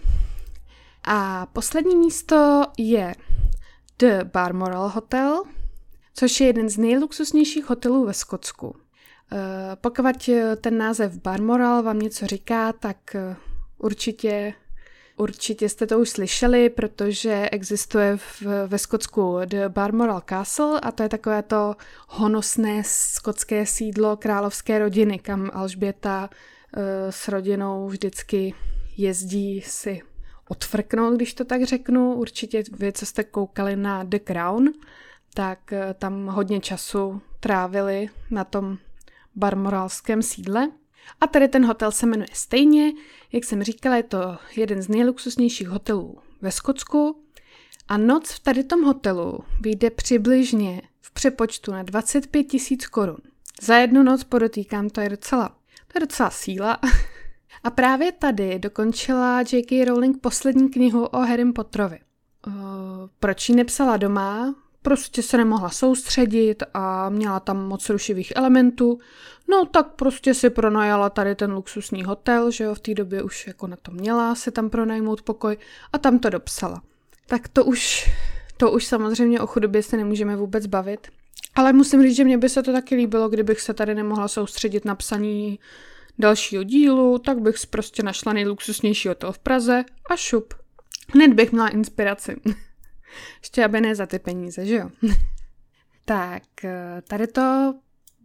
A 1.03 1.45
poslední 1.45 1.95
místo 1.95 2.63
je 2.77 3.15
The 3.99 4.23
Barmoral 4.23 4.89
Hotel, 4.89 5.43
což 6.19 6.39
je 6.39 6.47
jeden 6.47 6.69
z 6.69 6.77
nejluxusnějších 6.77 7.69
hotelů 7.69 8.05
ve 8.05 8.13
Skotsku. 8.13 8.75
Eh, 9.31 9.37
pokud 9.75 10.29
ten 10.61 10.77
název 10.77 11.17
Barmoral 11.17 11.83
vám 11.83 11.99
něco 11.99 12.27
říká, 12.27 12.73
tak 12.73 13.15
eh, 13.15 13.35
určitě, 13.77 14.53
určitě 15.17 15.69
jste 15.69 15.87
to 15.87 15.99
už 15.99 16.09
slyšeli, 16.09 16.69
protože 16.69 17.49
existuje 17.51 18.17
v, 18.17 18.43
ve 18.67 18.77
Skotsku 18.77 19.37
The 19.45 19.69
Barmoral 19.69 20.21
Castle 20.29 20.79
a 20.79 20.91
to 20.91 21.03
je 21.03 21.09
takové 21.09 21.43
to 21.43 21.75
honosné 22.07 22.83
skotské 22.85 23.65
sídlo 23.65 24.17
královské 24.17 24.79
rodiny, 24.79 25.19
kam 25.19 25.51
Alžběta 25.53 26.29
eh, 26.29 27.11
s 27.11 27.27
rodinou 27.27 27.87
vždycky 27.87 28.53
jezdí 28.97 29.61
si 29.61 30.01
odfrknout, 30.49 31.15
když 31.15 31.33
to 31.33 31.45
tak 31.45 31.63
řeknu. 31.63 32.13
Určitě 32.13 32.63
vy, 32.77 32.91
co 32.91 33.05
jste 33.05 33.23
koukali 33.23 33.75
na 33.75 34.03
The 34.03 34.19
Crown, 34.19 34.69
tak 35.33 35.73
eh, 35.73 35.93
tam 35.93 36.27
hodně 36.27 36.59
času 36.59 37.21
trávili 37.39 38.09
na 38.31 38.43
tom 38.43 38.77
barmorálském 39.35 40.21
sídle. 40.21 40.71
A 41.21 41.27
tady 41.27 41.47
ten 41.47 41.65
hotel 41.65 41.91
se 41.91 42.05
jmenuje 42.05 42.27
stejně, 42.33 42.91
jak 43.31 43.43
jsem 43.43 43.63
říkala, 43.63 43.95
je 43.95 44.03
to 44.03 44.37
jeden 44.55 44.81
z 44.81 44.87
nejluxusnějších 44.87 45.69
hotelů 45.69 46.17
ve 46.41 46.51
Skotsku. 46.51 47.23
A 47.87 47.97
noc 47.97 48.31
v 48.31 48.39
tady 48.39 48.63
tom 48.63 48.83
hotelu 48.83 49.39
vyjde 49.61 49.89
přibližně 49.89 50.81
v 51.01 51.11
přepočtu 51.11 51.71
na 51.71 51.83
25 51.83 52.43
tisíc 52.43 52.87
korun. 52.87 53.17
Za 53.61 53.75
jednu 53.75 54.03
noc 54.03 54.23
podotýkám, 54.23 54.89
to 54.89 55.01
je 55.01 55.09
docela, 55.09 55.49
to 55.87 55.91
je 55.95 55.99
docela 55.99 56.29
síla. 56.29 56.79
A 57.63 57.69
právě 57.69 58.11
tady 58.11 58.59
dokončila 58.59 59.39
J.K. 59.39 59.85
Rowling 59.85 60.21
poslední 60.21 60.69
knihu 60.69 61.05
o 61.05 61.17
Harry 61.19 61.51
Potterovi. 61.51 61.99
Uh, 62.47 62.53
proč 63.19 63.49
ji 63.49 63.55
nepsala 63.55 63.97
doma? 63.97 64.55
Prostě 64.89 65.23
se 65.23 65.37
nemohla 65.37 65.69
soustředit 65.69 66.63
a 66.73 67.09
měla 67.09 67.39
tam 67.39 67.67
moc 67.67 67.89
rušivých 67.89 68.33
elementů, 68.35 68.99
no 69.49 69.65
tak 69.65 69.87
prostě 69.87 70.33
si 70.33 70.49
pronajala 70.49 71.09
tady 71.09 71.35
ten 71.35 71.51
luxusní 71.51 72.03
hotel, 72.03 72.51
že 72.51 72.63
jo, 72.63 72.75
v 72.75 72.79
té 72.79 72.93
době 72.93 73.23
už 73.23 73.47
jako 73.47 73.67
na 73.67 73.77
to 73.81 73.91
měla 73.91 74.35
si 74.35 74.51
tam 74.51 74.69
pronajmout 74.69 75.21
pokoj 75.21 75.57
a 75.93 75.97
tam 75.97 76.19
to 76.19 76.29
dopsala. 76.29 76.81
Tak 77.27 77.47
to 77.47 77.65
už, 77.65 78.09
to 78.57 78.71
už 78.71 78.85
samozřejmě 78.85 79.39
o 79.41 79.47
chudobě 79.47 79.83
se 79.83 79.97
nemůžeme 79.97 80.35
vůbec 80.35 80.65
bavit. 80.65 81.07
Ale 81.55 81.73
musím 81.73 82.01
říct, 82.03 82.15
že 82.15 82.23
mě 82.23 82.37
by 82.37 82.49
se 82.49 82.63
to 82.63 82.73
taky 82.73 82.95
líbilo, 82.95 83.29
kdybych 83.29 83.61
se 83.61 83.73
tady 83.73 83.95
nemohla 83.95 84.27
soustředit 84.27 84.85
na 84.85 84.95
psaní 84.95 85.59
dalšího 86.19 86.63
dílu, 86.63 87.17
tak 87.17 87.39
bych 87.39 87.55
prostě 87.69 88.03
našla 88.03 88.33
nejluxusnější 88.33 89.07
hotel 89.07 89.31
v 89.31 89.39
Praze 89.39 89.83
a 90.09 90.15
šup. 90.15 90.53
Hned 91.13 91.33
bych 91.33 91.51
měla 91.51 91.67
inspiraci. 91.67 92.35
Ještě 93.41 93.65
aby 93.65 93.81
ne 93.81 93.95
za 93.95 94.05
ty 94.05 94.19
peníze, 94.19 94.65
že 94.65 94.75
jo? 94.75 94.89
tak, 96.05 96.63
eh, 96.63 97.01
tady 97.07 97.27
to 97.27 97.73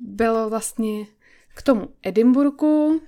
bylo 0.00 0.50
vlastně 0.50 1.06
k 1.54 1.62
tomu 1.62 1.88
Edinburgu, 2.02 3.02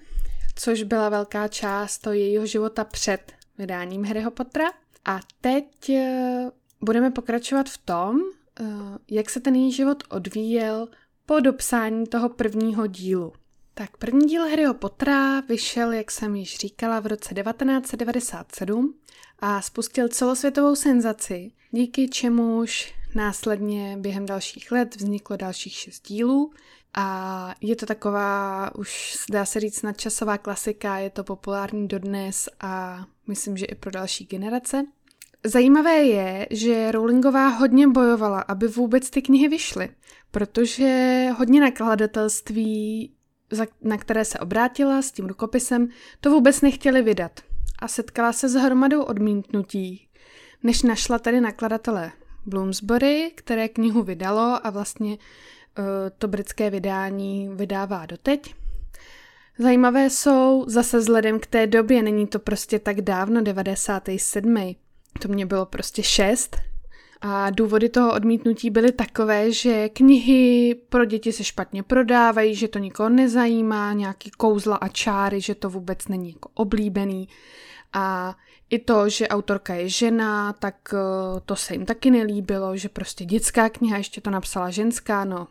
což 0.56 0.82
byla 0.82 1.08
velká 1.08 1.48
část 1.48 1.98
toho 1.98 2.14
jejího 2.14 2.46
života 2.46 2.84
před 2.84 3.32
vydáním 3.58 4.04
Harryho 4.04 4.30
Pottera. 4.30 4.70
A 5.04 5.20
teď 5.40 5.90
eh, 5.90 6.50
budeme 6.80 7.10
pokračovat 7.10 7.68
v 7.68 7.78
tom, 7.78 8.20
eh, 8.60 8.64
jak 9.10 9.30
se 9.30 9.40
ten 9.40 9.54
její 9.54 9.72
život 9.72 10.02
odvíjel 10.08 10.88
po 11.26 11.40
dopsání 11.40 12.06
toho 12.06 12.28
prvního 12.28 12.86
dílu. 12.86 13.32
Tak 13.74 13.96
první 13.96 14.26
díl 14.26 14.42
Harryho 14.42 14.74
Pottera 14.74 15.40
vyšel, 15.40 15.92
jak 15.92 16.10
jsem 16.10 16.36
již 16.36 16.58
říkala, 16.58 17.00
v 17.00 17.06
roce 17.06 17.34
1997 17.34 18.94
a 19.38 19.62
spustil 19.62 20.08
celosvětovou 20.08 20.74
senzaci, 20.74 21.52
díky 21.70 22.08
čemuž 22.08 22.94
následně 23.14 23.96
během 24.00 24.26
dalších 24.26 24.72
let 24.72 24.96
vzniklo 24.96 25.36
dalších 25.36 25.72
šest 25.72 26.06
dílů 26.06 26.52
a 26.94 27.54
je 27.60 27.76
to 27.76 27.86
taková, 27.86 28.70
už 28.74 29.16
dá 29.30 29.44
se 29.44 29.60
říct, 29.60 29.82
nadčasová 29.82 30.38
klasika, 30.38 30.98
je 30.98 31.10
to 31.10 31.24
populární 31.24 31.88
dodnes 31.88 32.48
a 32.60 33.04
myslím, 33.26 33.56
že 33.56 33.66
i 33.66 33.74
pro 33.74 33.90
další 33.90 34.24
generace. 34.24 34.84
Zajímavé 35.44 35.94
je, 35.94 36.46
že 36.50 36.92
Rowlingová 36.92 37.48
hodně 37.48 37.88
bojovala, 37.88 38.40
aby 38.40 38.68
vůbec 38.68 39.10
ty 39.10 39.22
knihy 39.22 39.48
vyšly, 39.48 39.88
protože 40.30 41.28
hodně 41.38 41.60
nakladatelství, 41.60 43.12
na 43.82 43.96
které 43.96 44.24
se 44.24 44.38
obrátila 44.38 45.02
s 45.02 45.12
tím 45.12 45.26
rukopisem, 45.26 45.88
to 46.20 46.30
vůbec 46.30 46.60
nechtěli 46.60 47.02
vydat 47.02 47.40
a 47.78 47.88
setkala 47.88 48.32
se 48.32 48.48
s 48.48 48.54
hromadou 48.54 49.02
odmítnutí, 49.02 50.08
než 50.62 50.82
našla 50.82 51.18
tady 51.18 51.40
nakladatele 51.40 52.12
Bloomsbury, 52.46 53.32
které 53.34 53.68
knihu 53.68 54.02
vydalo 54.02 54.66
a 54.66 54.70
vlastně 54.70 55.10
uh, 55.16 55.84
to 56.18 56.28
britské 56.28 56.70
vydání 56.70 57.48
vydává 57.54 58.06
doteď. 58.06 58.54
Zajímavé 59.58 60.10
jsou 60.10 60.64
zase 60.68 60.98
vzhledem 60.98 61.40
k 61.40 61.46
té 61.46 61.66
době, 61.66 62.02
není 62.02 62.26
to 62.26 62.38
prostě 62.38 62.78
tak 62.78 63.00
dávno, 63.00 63.42
97. 63.42 64.74
To 65.22 65.28
mě 65.28 65.46
bylo 65.46 65.66
prostě 65.66 66.02
6. 66.02 66.56
A 67.20 67.50
důvody 67.50 67.88
toho 67.88 68.14
odmítnutí 68.14 68.70
byly 68.70 68.92
takové, 68.92 69.52
že 69.52 69.88
knihy 69.88 70.74
pro 70.88 71.04
děti 71.04 71.32
se 71.32 71.44
špatně 71.44 71.82
prodávají, 71.82 72.54
že 72.54 72.68
to 72.68 72.78
nikoho 72.78 73.08
nezajímá, 73.08 73.92
nějaký 73.92 74.30
kouzla 74.30 74.76
a 74.76 74.88
čáry, 74.88 75.40
že 75.40 75.54
to 75.54 75.70
vůbec 75.70 76.08
není 76.08 76.28
jako 76.28 76.50
oblíbený. 76.54 77.28
A 77.92 78.36
i 78.70 78.78
to, 78.78 79.08
že 79.08 79.28
autorka 79.28 79.74
je 79.74 79.88
žena, 79.88 80.52
tak 80.52 80.94
eh, 80.94 81.40
to 81.46 81.56
se 81.56 81.74
jim 81.74 81.86
taky 81.86 82.10
nelíbilo, 82.10 82.76
že 82.76 82.88
prostě 82.88 83.24
dětská 83.24 83.68
kniha 83.68 83.96
ještě 83.96 84.20
to 84.20 84.30
napsala 84.30 84.70
ženská, 84.70 85.24
no 85.24 85.48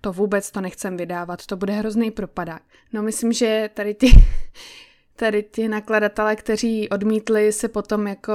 to 0.00 0.12
vůbec 0.12 0.50
to 0.50 0.60
nechcem 0.60 0.96
vydávat, 0.96 1.46
to 1.46 1.56
bude 1.56 1.72
hrozný 1.72 2.10
propadák. 2.10 2.62
No 2.92 3.02
myslím, 3.02 3.32
že 3.32 3.70
tady 3.74 3.94
ty, 3.94 4.10
tady 5.16 5.42
ty 5.42 5.68
nakladatelé, 5.68 6.36
kteří 6.36 6.88
odmítli, 6.88 7.52
se 7.52 7.68
potom 7.68 8.06
jako 8.06 8.32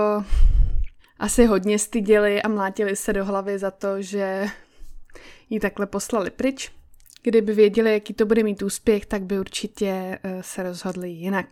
asi 1.20 1.46
hodně 1.46 1.80
styděli 1.80 2.42
a 2.42 2.48
mlátili 2.48 2.96
se 2.96 3.14
do 3.14 3.26
hlavy 3.26 3.60
za 3.60 3.72
to, 3.72 4.02
že 4.02 4.46
ji 5.50 5.60
takhle 5.60 5.86
poslali 5.86 6.30
pryč. 6.30 6.72
Kdyby 7.24 7.54
věděli, 7.54 7.94
jaký 7.94 8.14
to 8.14 8.26
bude 8.26 8.44
mít 8.44 8.62
úspěch, 8.62 9.06
tak 9.06 9.24
by 9.24 9.40
určitě 9.40 10.20
eh, 10.24 10.44
se 10.44 10.64
rozhodli 10.64 11.10
jinak. 11.10 11.48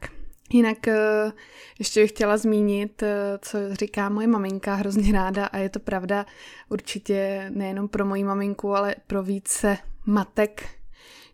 Jinak 0.50 0.88
eh, 0.88 1.31
ještě 1.79 2.01
bych 2.01 2.12
chtěla 2.12 2.38
zmínit, 2.38 3.03
eh, 3.03 3.39
co 3.41 3.57
říká 3.75 4.09
moje 4.09 4.27
maminka 4.27 4.75
hrozně 4.75 5.12
ráda 5.12 5.45
a 5.45 5.57
je 5.57 5.69
to 5.69 5.79
pravda 5.79 6.25
určitě 6.69 7.51
nejenom 7.53 7.88
pro 7.88 8.05
moji 8.05 8.24
maminku, 8.24 8.75
ale 8.75 8.95
pro 9.07 9.24
více 9.24 9.77
matek, 10.05 10.69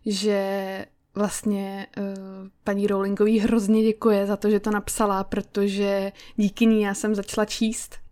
že 0.06 0.86
vlastně 1.14 1.86
paní 2.64 2.86
Rowlingový 2.86 3.38
hrozně 3.38 3.82
děkuje 3.82 4.26
za 4.26 4.36
to, 4.36 4.50
že 4.50 4.60
to 4.60 4.70
napsala, 4.70 5.24
protože 5.24 6.12
díky 6.36 6.66
ní 6.66 6.82
já 6.82 6.94
jsem 6.94 7.14
začala 7.14 7.44
číst 7.44 8.03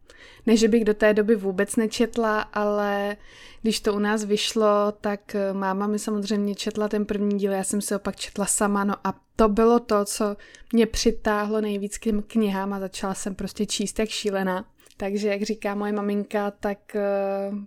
ne, 0.46 0.56
že 0.56 0.68
bych 0.68 0.84
do 0.84 0.94
té 0.94 1.14
doby 1.14 1.36
vůbec 1.36 1.76
nečetla, 1.76 2.40
ale 2.40 3.16
když 3.62 3.80
to 3.80 3.94
u 3.94 3.98
nás 3.98 4.24
vyšlo, 4.24 4.92
tak 5.00 5.34
eh, 5.34 5.52
máma 5.52 5.86
mi 5.86 5.98
samozřejmě 5.98 6.54
četla 6.54 6.88
ten 6.88 7.04
první 7.04 7.38
díl, 7.38 7.52
já 7.52 7.64
jsem 7.64 7.80
se 7.80 7.96
opak 7.96 8.16
četla 8.16 8.46
sama, 8.46 8.84
no 8.84 8.94
a 9.04 9.14
to 9.36 9.48
bylo 9.48 9.80
to, 9.80 10.04
co 10.04 10.36
mě 10.72 10.86
přitáhlo 10.86 11.60
nejvíc 11.60 11.98
k 11.98 12.00
těm 12.00 12.22
knihám 12.22 12.72
a 12.72 12.80
začala 12.80 13.14
jsem 13.14 13.34
prostě 13.34 13.66
číst 13.66 13.98
jak 13.98 14.08
šílená. 14.08 14.64
Takže, 14.96 15.28
jak 15.28 15.42
říká 15.42 15.74
moje 15.74 15.92
maminka, 15.92 16.50
tak 16.50 16.78
uh, 16.94 17.58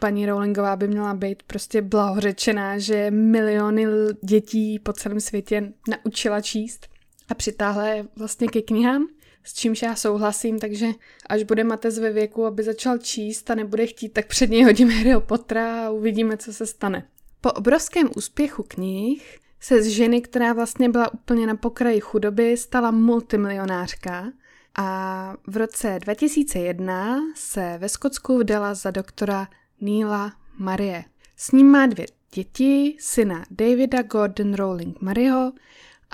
paní 0.00 0.26
Rowlingová 0.26 0.76
by 0.76 0.88
měla 0.88 1.14
být 1.14 1.42
prostě 1.42 1.82
blahořečená, 1.82 2.78
že 2.78 3.10
miliony 3.10 3.86
dětí 4.22 4.78
po 4.78 4.92
celém 4.92 5.20
světě 5.20 5.72
naučila 5.88 6.40
číst 6.40 6.88
a 7.28 7.34
přitáhla 7.34 7.86
je 7.86 8.06
vlastně 8.16 8.48
ke 8.48 8.62
knihám, 8.62 9.06
s 9.44 9.52
čímž 9.52 9.82
já 9.82 9.96
souhlasím, 9.96 10.58
takže 10.58 10.86
až 11.26 11.42
bude 11.42 11.64
Matez 11.64 11.98
ve 11.98 12.12
věku, 12.12 12.46
aby 12.46 12.62
začal 12.62 12.98
číst 12.98 13.50
a 13.50 13.54
nebude 13.54 13.86
chtít, 13.86 14.08
tak 14.08 14.26
před 14.26 14.50
něj 14.50 14.62
hodíme 14.64 14.94
Harryho 14.94 15.20
Pottera 15.20 15.86
a 15.86 15.90
uvidíme, 15.90 16.36
co 16.36 16.52
se 16.52 16.66
stane. 16.66 17.08
Po 17.40 17.52
obrovském 17.52 18.10
úspěchu 18.16 18.62
knih 18.62 19.38
se 19.60 19.82
z 19.82 19.86
ženy, 19.86 20.20
která 20.20 20.52
vlastně 20.52 20.88
byla 20.88 21.14
úplně 21.14 21.46
na 21.46 21.56
pokraji 21.56 22.00
chudoby, 22.00 22.56
stala 22.56 22.90
multimilionářka 22.90 24.32
a 24.76 25.36
v 25.46 25.56
roce 25.56 25.98
2001 26.02 27.20
se 27.34 27.78
ve 27.78 27.88
Skotsku 27.88 28.38
vdala 28.38 28.74
za 28.74 28.90
doktora 28.90 29.48
Neila 29.80 30.32
Marie. 30.58 31.04
S 31.36 31.52
ním 31.52 31.70
má 31.70 31.86
dvě 31.86 32.06
děti, 32.34 32.96
syna 33.00 33.44
Davida 33.50 34.02
Gordon 34.02 34.54
Rowling 34.54 35.00
Maryho 35.00 35.52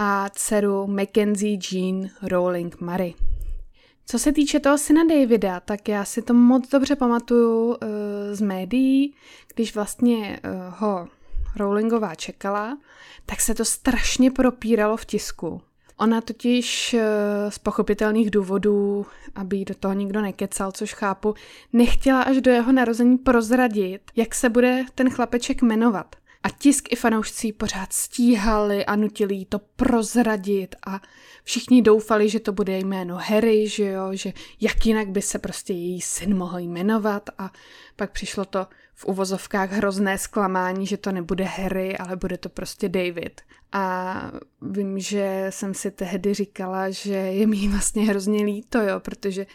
a 0.02 0.28
dceru 0.28 0.87
Mackenzie 0.87 1.59
Jean 1.71 2.11
Rowling 2.23 2.80
Mary. 2.80 3.14
Co 4.07 4.19
se 4.19 4.33
týče 4.33 4.61
toho 4.61 4.78
syna 4.78 5.04
Davida, 5.04 5.61
tak 5.61 5.88
já 5.88 6.04
si 6.04 6.23
to 6.23 6.35
moc 6.35 6.69
dobře 6.69 6.97
pamatuju 6.97 7.66
uh, 7.66 7.76
z 8.33 8.40
médií, 8.40 9.14
když 9.54 9.75
vlastně 9.75 10.40
uh, 10.45 10.75
ho 10.78 11.09
Rowlingová 11.57 12.14
čekala, 12.14 12.78
tak 13.26 13.40
se 13.40 13.54
to 13.54 13.64
strašně 13.64 14.30
propíralo 14.30 14.97
v 14.97 15.04
tisku. 15.04 15.61
Ona 15.97 16.21
totiž 16.21 16.95
uh, 16.95 17.00
z 17.50 17.59
pochopitelných 17.59 18.30
důvodů, 18.30 19.07
aby 19.35 19.64
do 19.64 19.75
toho 19.75 19.95
nikdo 19.95 20.21
nekecal, 20.21 20.73
což 20.73 20.95
chápu, 20.95 21.35
nechtěla 21.73 22.23
až 22.23 22.40
do 22.40 22.50
jeho 22.50 22.73
narození 22.73 23.19
prozradit, 23.19 24.02
jak 24.16 24.35
se 24.35 24.49
bude 24.49 24.85
ten 24.95 25.11
chlapeček 25.11 25.62
jmenovat. 25.62 26.16
A 26.42 26.50
tisk 26.50 26.92
i 26.92 26.97
fanoušci 26.97 27.52
pořád 27.52 27.92
stíhali 27.92 28.87
a 28.87 28.97
nutili 28.97 29.35
jí 29.35 29.44
to 29.44 29.59
prozradit 29.59 30.75
a 30.87 31.00
všichni 31.44 31.82
doufali, 31.82 32.28
že 32.28 32.40
to 32.40 32.52
bude 32.52 32.78
jméno 32.78 33.16
Harry, 33.16 33.68
že 33.68 33.85
jo, 33.85 34.09
že 34.12 34.32
jak 34.61 34.87
jinak 34.87 35.09
by 35.09 35.23
se 35.23 35.38
prostě 35.38 35.73
její 35.73 36.00
syn 36.00 36.37
mohl 36.37 36.59
jmenovat 36.59 37.30
a 37.38 37.52
pak 37.97 38.12
přišlo 38.12 38.44
to 38.44 38.66
v 39.00 39.04
uvozovkách 39.04 39.71
hrozné 39.71 40.19
zklamání, 40.19 40.87
že 40.87 40.97
to 40.97 41.12
nebude 41.12 41.45
Harry, 41.45 41.99
ale 41.99 42.16
bude 42.16 42.38
to 42.38 42.49
prostě 42.49 42.88
David. 42.88 43.40
A 43.73 44.33
vím, 44.62 44.99
že 44.99 45.47
jsem 45.50 45.75
si 45.75 45.90
tehdy 45.90 46.35
říkala, 46.35 46.90
že 46.90 47.14
je 47.14 47.47
mi 47.47 47.69
vlastně 47.69 48.02
hrozně 48.02 48.45
líto, 48.45 48.80
jo, 48.80 49.00
protože 49.00 49.47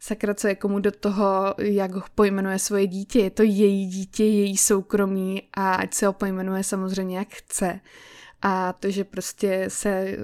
sakra, 0.00 0.34
co 0.34 0.48
je 0.48 0.54
komu 0.54 0.78
do 0.78 0.90
toho, 0.90 1.54
jak 1.58 1.94
ho 1.94 2.02
pojmenuje 2.14 2.58
svoje 2.58 2.86
dítě. 2.86 3.18
Je 3.20 3.30
to 3.30 3.42
její 3.42 3.86
dítě, 3.86 4.24
její 4.24 4.56
soukromí 4.56 5.42
a 5.54 5.74
ať 5.74 5.94
se 5.94 6.06
ho 6.06 6.12
pojmenuje 6.12 6.64
samozřejmě 6.64 7.18
jak 7.18 7.28
chce. 7.34 7.80
A 8.42 8.72
to, 8.72 8.90
že 8.90 9.04
prostě 9.04 9.64
se 9.68 10.16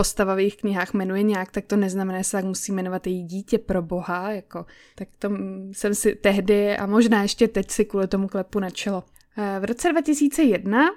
postava 0.00 0.34
v 0.34 0.38
jejich 0.38 0.56
knihách 0.56 0.94
jmenuje 0.94 1.22
nějak, 1.22 1.50
tak 1.50 1.66
to 1.66 1.76
neznamená, 1.76 2.18
že 2.18 2.24
se 2.24 2.32
tak 2.32 2.44
musí 2.44 2.72
jmenovat 2.72 3.06
její 3.06 3.22
dítě 3.22 3.58
pro 3.58 3.82
boha, 3.82 4.32
jako, 4.32 4.66
tak 4.94 5.08
to 5.18 5.30
jsem 5.72 5.94
si 5.94 6.14
tehdy 6.14 6.76
a 6.76 6.86
možná 6.86 7.22
ještě 7.22 7.48
teď 7.48 7.70
si 7.70 7.84
kvůli 7.84 8.08
tomu 8.08 8.28
klepu 8.28 8.60
na 8.60 8.70
čelo. 8.70 9.04
Eh, 9.38 9.60
v 9.60 9.64
roce 9.64 9.92
2001, 9.92 10.90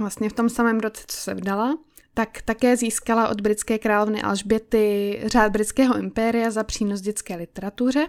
vlastně 0.00 0.28
v 0.28 0.32
tom 0.32 0.48
samém 0.48 0.80
roce, 0.80 1.04
co 1.06 1.16
se 1.16 1.34
vdala, 1.34 1.78
tak 2.14 2.42
také 2.42 2.76
získala 2.76 3.28
od 3.28 3.40
britské 3.40 3.78
královny 3.78 4.22
Alžběty 4.22 5.20
řád 5.26 5.52
britského 5.52 5.98
impéria 5.98 6.50
za 6.50 6.64
přínos 6.64 7.00
dětské 7.00 7.36
literatuře. 7.36 8.06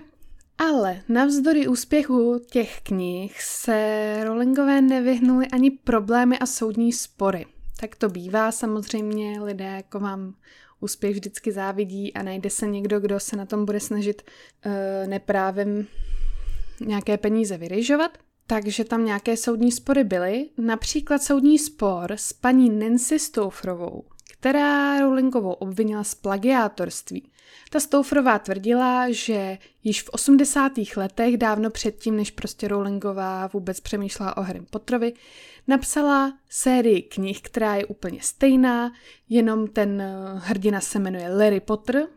Ale 0.57 1.01
navzdory 1.09 1.67
úspěchu 1.67 2.41
těch 2.51 2.81
knih 2.81 3.43
se 3.43 4.17
Rowlingové 4.23 4.81
nevyhnuly 4.81 5.47
ani 5.47 5.71
problémy 5.71 6.39
a 6.39 6.45
soudní 6.45 6.93
spory. 6.93 7.45
Tak 7.83 7.95
to 7.95 8.09
bývá 8.09 8.51
samozřejmě, 8.51 9.41
lidé 9.41 9.65
jako 9.65 9.99
vám 9.99 10.33
úspěch 10.79 11.13
vždycky 11.13 11.51
závidí 11.51 12.13
a 12.13 12.23
najde 12.23 12.49
se 12.49 12.67
někdo, 12.67 12.99
kdo 12.99 13.19
se 13.19 13.35
na 13.35 13.45
tom 13.45 13.65
bude 13.65 13.79
snažit 13.79 14.21
uh, 14.65 14.71
neprávem 15.09 15.87
nějaké 16.85 17.17
peníze 17.17 17.57
vyryžovat. 17.57 18.17
Takže 18.47 18.83
tam 18.83 19.05
nějaké 19.05 19.37
soudní 19.37 19.71
spory 19.71 20.03
byly, 20.03 20.49
například 20.57 21.23
soudní 21.23 21.59
spor 21.59 22.11
s 22.11 22.33
paní 22.33 22.69
Nancy 22.69 23.19
Stoufrovou, 23.19 24.03
která 24.31 24.99
Rowlingovou 24.99 25.51
obvinila 25.51 26.03
z 26.03 26.15
plagiátorství. 26.15 27.31
Ta 27.69 27.79
Stoufrová 27.79 28.39
tvrdila, 28.39 29.11
že 29.11 29.57
již 29.83 30.03
v 30.03 30.09
80. 30.09 30.71
letech, 30.97 31.37
dávno 31.37 31.69
předtím, 31.69 32.15
než 32.15 32.31
prostě 32.31 32.67
Rowlingová 32.67 33.47
vůbec 33.47 33.79
přemýšlela 33.79 34.37
o 34.37 34.41
Harry 34.41 34.61
Potterovi, 34.69 35.13
napsala 35.67 36.33
sérii 36.49 37.01
knih, 37.01 37.41
která 37.41 37.75
je 37.75 37.85
úplně 37.85 38.19
stejná, 38.21 38.93
jenom 39.29 39.67
ten 39.67 40.01
eh, 40.01 40.15
hrdina 40.35 40.81
se 40.81 40.99
jmenuje 40.99 41.29
Larry 41.29 41.59
Potter 41.59 42.07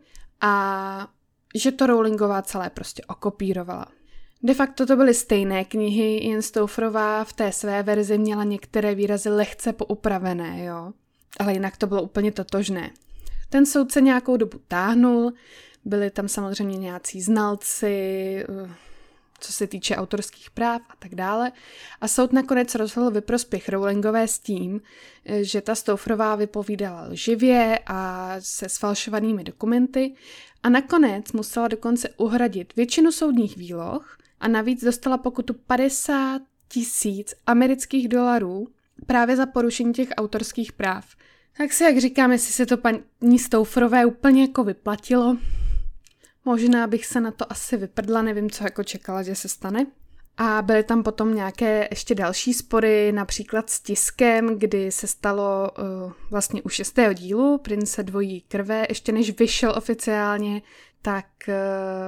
a 0.41 1.07
že 1.55 1.71
to 1.71 1.87
Rowlingová 1.87 2.41
celé 2.41 2.69
prostě 2.69 3.03
okopírovala. 3.07 3.85
De 4.43 4.53
facto 4.53 4.85
to 4.85 4.95
byly 4.95 5.13
stejné 5.13 5.65
knihy, 5.65 6.27
jen 6.27 6.41
Stoufrová 6.41 7.23
v 7.23 7.33
té 7.33 7.51
své 7.51 7.83
verzi 7.83 8.17
měla 8.17 8.43
některé 8.43 8.95
výrazy 8.95 9.29
lehce 9.29 9.73
poupravené, 9.73 10.63
jo. 10.63 10.93
Ale 11.39 11.53
jinak 11.53 11.77
to 11.77 11.87
bylo 11.87 12.01
úplně 12.01 12.31
totožné. 12.31 12.91
Ten 13.49 13.65
soud 13.65 13.91
se 13.91 14.01
nějakou 14.01 14.37
dobu 14.37 14.61
táhnul, 14.67 15.33
byli 15.85 16.09
tam 16.09 16.27
samozřejmě 16.27 16.77
nějací 16.77 17.21
znalci, 17.21 17.95
eh, 18.49 18.69
co 19.39 19.53
se 19.53 19.67
týče 19.67 19.95
autorských 19.95 20.49
práv 20.49 20.81
a 20.89 20.93
tak 20.99 21.15
dále. 21.15 21.51
A 22.01 22.07
soud 22.07 22.33
nakonec 22.33 22.75
rozhodl 22.75 23.11
ve 23.11 23.21
prospěch 23.21 23.69
Rowlingové 23.69 24.27
s 24.27 24.39
tím, 24.39 24.81
že 25.41 25.61
ta 25.61 25.75
Stoufrová 25.75 26.35
vypovídala 26.35 27.07
lživě 27.07 27.79
a 27.87 28.35
se 28.39 28.69
sfalšovanými 28.69 29.43
dokumenty 29.43 30.13
a 30.63 30.69
nakonec 30.69 31.31
musela 31.31 31.67
dokonce 31.67 32.09
uhradit 32.17 32.75
většinu 32.75 33.11
soudních 33.11 33.57
výloh 33.57 34.17
a 34.39 34.47
navíc 34.47 34.83
dostala 34.83 35.17
pokutu 35.17 35.53
50 35.53 36.41
tisíc 36.67 37.33
amerických 37.47 38.07
dolarů 38.07 38.67
právě 39.05 39.35
za 39.35 39.45
porušení 39.45 39.93
těch 39.93 40.09
autorských 40.17 40.71
práv. 40.71 41.05
Tak 41.57 41.73
si 41.73 41.83
jak 41.83 41.97
říkám, 41.97 42.31
jestli 42.31 42.53
se 42.53 42.65
to 42.65 42.77
paní 42.77 43.39
Stoufrové 43.39 44.05
úplně 44.05 44.41
jako 44.41 44.63
vyplatilo, 44.63 45.37
možná 46.47 46.87
bych 46.87 47.05
se 47.05 47.21
na 47.21 47.31
to 47.31 47.51
asi 47.51 47.77
vyprdla, 47.77 48.21
nevím, 48.21 48.49
co 48.49 48.63
jako 48.63 48.83
čekala, 48.83 49.23
že 49.23 49.35
se 49.35 49.47
stane. 49.47 49.85
A 50.37 50.61
byly 50.61 50.83
tam 50.83 51.03
potom 51.03 51.35
nějaké 51.35 51.87
ještě 51.91 52.15
další 52.15 52.53
spory, 52.53 53.11
například 53.11 53.69
s 53.69 53.81
tiskem, 53.81 54.59
kdy 54.59 54.91
se 54.91 55.07
stalo 55.07 55.71
uh, 55.71 56.11
vlastně 56.29 56.61
u 56.61 56.69
šestého 56.69 57.13
dílu 57.13 57.57
Prince 57.57 58.03
dvojí 58.03 58.41
krve, 58.41 58.85
ještě 58.89 59.11
než 59.11 59.39
vyšel 59.39 59.73
oficiálně, 59.77 60.61
tak 61.07 61.25
uh, 61.47 61.53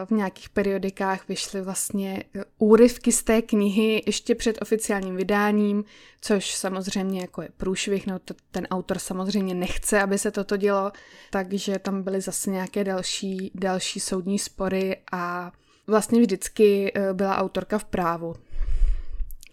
v 0.06 0.12
nějakých 0.12 0.50
periodikách 0.50 1.28
vyšly 1.28 1.62
vlastně 1.62 2.24
uh, 2.36 2.42
úryvky 2.58 3.12
z 3.12 3.24
té 3.24 3.42
knihy 3.42 4.04
ještě 4.06 4.36
před 4.36 4.62
oficiálním 4.62 5.16
vydáním, 5.16 5.84
což 6.22 6.56
samozřejmě 6.56 7.22
jako 7.22 7.42
je 7.42 7.50
průšvih, 7.58 8.08
no 8.08 8.20
to, 8.20 8.34
ten 8.52 8.68
autor 8.72 9.00
samozřejmě 9.00 9.54
nechce, 9.54 10.02
aby 10.02 10.18
se 10.18 10.32
toto 10.32 10.58
dělo, 10.58 10.92
takže 11.30 11.80
tam 11.80 12.04
byly 12.04 12.22
zase 12.22 12.50
nějaké 12.50 12.84
další, 12.84 13.52
další 13.56 14.00
soudní 14.00 14.40
spory 14.40 14.98
a 15.12 15.52
vlastně 15.88 16.22
vždycky 16.22 16.92
eh, 16.96 17.14
byla 17.14 17.38
autorka 17.38 17.78
v 17.78 17.86
právu, 17.86 18.36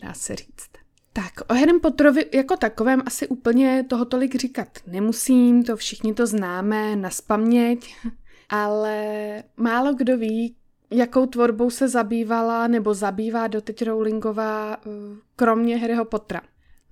dá 0.03 0.15
se 0.15 0.37
říct. 0.37 0.71
Tak, 1.13 1.33
o 1.49 1.55
Harry 1.55 1.79
Potterovi 1.79 2.27
jako 2.35 2.57
takovém 2.57 3.03
asi 3.07 3.29
úplně 3.29 3.85
toho 3.89 4.05
tolik 4.05 4.35
říkat 4.35 4.69
nemusím, 4.87 5.65
to 5.65 5.77
všichni 5.77 6.15
to 6.15 6.27
známe 6.27 6.97
na 6.97 7.11
spaměť, 7.11 7.95
ale 8.49 9.43
málo 9.57 9.95
kdo 9.95 10.19
ví, 10.19 10.57
jakou 10.91 11.27
tvorbou 11.27 11.71
se 11.71 11.89
zabývala 11.89 12.67
nebo 12.67 12.95
zabývá 12.95 13.47
doteď 13.47 13.83
Rowlingová, 13.83 14.77
eh, 14.87 14.91
kromě 15.37 15.77
Harryho 15.77 16.05
Pottera. 16.05 16.43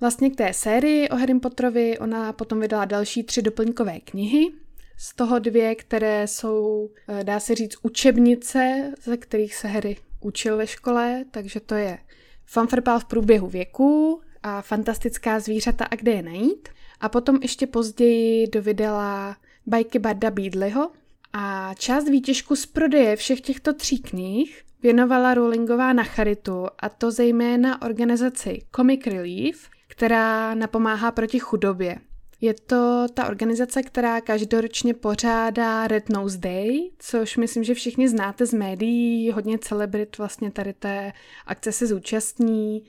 Vlastně 0.00 0.30
k 0.30 0.36
té 0.36 0.52
sérii 0.52 1.08
o 1.08 1.16
Harry 1.16 1.40
Potterovi 1.40 1.98
ona 1.98 2.32
potom 2.32 2.60
vydala 2.60 2.84
další 2.84 3.22
tři 3.22 3.42
doplňkové 3.42 4.00
knihy, 4.00 4.52
z 4.98 5.14
toho 5.14 5.38
dvě, 5.38 5.74
které 5.74 6.26
jsou, 6.26 6.90
eh, 7.08 7.24
dá 7.24 7.40
se 7.40 7.54
říct, 7.54 7.76
učebnice, 7.82 8.92
ze 9.02 9.16
kterých 9.16 9.54
se 9.54 9.68
Harry 9.68 9.96
učil 10.20 10.56
ve 10.56 10.66
škole, 10.66 11.24
takže 11.30 11.60
to 11.60 11.74
je 11.74 11.98
Fanfrpál 12.46 13.00
v 13.00 13.04
průběhu 13.04 13.48
věku 13.48 14.20
a 14.42 14.62
Fantastická 14.62 15.40
zvířata 15.40 15.84
a 15.84 15.96
kde 15.96 16.12
je 16.12 16.22
najít. 16.22 16.68
A 17.00 17.08
potom 17.08 17.38
ještě 17.42 17.66
později 17.66 18.46
dovydala 18.46 19.36
bajky 19.66 19.98
Barda 19.98 20.30
Beadleyho 20.30 20.90
a 21.36 21.74
část 21.74 22.08
výtěžku 22.08 22.56
z 22.56 22.66
prodeje 22.66 23.16
všech 23.16 23.40
těchto 23.40 23.72
tří 23.72 23.98
knih 23.98 24.62
věnovala 24.82 25.34
Rowlingová 25.34 25.92
na 25.92 26.04
charitu 26.04 26.66
a 26.78 26.88
to 26.88 27.10
zejména 27.10 27.82
organizaci 27.82 28.62
Comic 28.76 29.06
Relief, 29.06 29.68
která 29.88 30.54
napomáhá 30.54 31.10
proti 31.10 31.38
chudobě. 31.38 31.96
Je 32.40 32.54
to 32.54 33.06
ta 33.14 33.26
organizace, 33.26 33.82
která 33.82 34.20
každoročně 34.20 34.94
pořádá 34.94 35.86
Red 35.88 36.08
Nose 36.08 36.38
Day, 36.38 36.90
což 36.98 37.36
myslím, 37.36 37.64
že 37.64 37.74
všichni 37.74 38.08
znáte 38.08 38.46
z 38.46 38.52
médií, 38.52 39.30
hodně 39.30 39.58
celebrit 39.58 40.18
vlastně 40.18 40.50
tady 40.50 40.72
té 40.72 41.12
akce 41.46 41.72
se 41.72 41.86
zúčastní, 41.86 42.82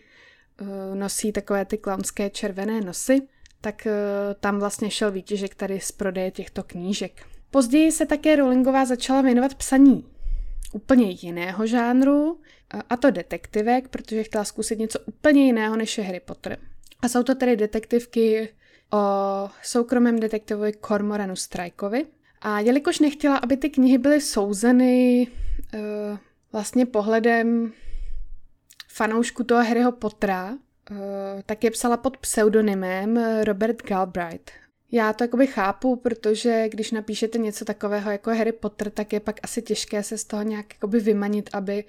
eh, 0.62 0.96
nosí 0.96 1.32
takové 1.32 1.66
ty 1.66 1.78
klaunské 1.78 2.30
červené 2.30 2.82
nosy, 2.82 3.22
tak 3.62 3.88
eh, 3.88 3.92
tam 4.40 4.60
vlastně 4.60 4.92
šel 4.92 5.12
výtěžek 5.12 5.56
tady 5.56 5.80
z 5.80 5.92
prodeje 5.92 6.32
těchto 6.32 6.64
knížek. 6.64 7.35
Později 7.56 7.92
se 7.92 8.06
také 8.06 8.36
Rowlingová 8.36 8.86
začala 8.86 9.22
věnovat 9.22 9.56
psaní 9.56 10.06
úplně 10.74 11.10
jiného 11.22 11.68
žánru, 11.68 12.40
a 12.90 12.98
to 12.98 13.12
detektivek, 13.12 13.88
protože 13.88 14.24
chtěla 14.24 14.44
zkusit 14.44 14.80
něco 14.80 15.00
úplně 15.06 15.46
jiného 15.46 15.76
než 15.76 15.98
je 15.98 16.04
Harry 16.04 16.20
Potter. 16.20 16.58
A 17.02 17.08
jsou 17.08 17.24
to 17.24 17.36
tedy 17.36 17.56
detektivky 17.56 18.50
o 18.94 19.00
soukromém 19.64 20.20
detektivovi 20.20 20.74
Cormoranu 20.88 21.36
Strikeovi. 21.36 22.06
A 22.42 22.60
jelikož 22.60 23.00
nechtěla, 23.00 23.38
aby 23.38 23.58
ty 23.58 23.70
knihy 23.70 23.98
byly 23.98 24.22
souzeny 24.22 25.28
uh, 25.74 25.80
vlastně 26.52 26.86
pohledem 26.86 27.74
fanoušku 28.88 29.44
toho 29.44 29.64
Harryho 29.64 29.92
Pottera, 29.92 30.52
uh, 30.52 30.58
tak 31.46 31.64
je 31.64 31.72
psala 31.72 31.98
pod 31.98 32.18
pseudonymem 32.18 33.20
Robert 33.44 33.82
Galbraith. 33.88 34.65
Já 34.96 35.14
to 35.14 35.24
jakoby 35.24 35.48
chápu, 35.48 35.96
protože 35.96 36.70
když 36.70 36.92
napíšete 36.92 37.38
něco 37.38 37.66
takového 37.66 38.12
jako 38.12 38.30
Harry 38.30 38.52
Potter, 38.52 38.90
tak 38.90 39.14
je 39.14 39.20
pak 39.20 39.40
asi 39.44 39.62
těžké 39.62 40.04
se 40.04 40.18
z 40.18 40.24
toho 40.24 40.44
nějak 40.44 40.74
jakoby 40.74 41.00
vymanit, 41.00 41.50
aby 41.54 41.84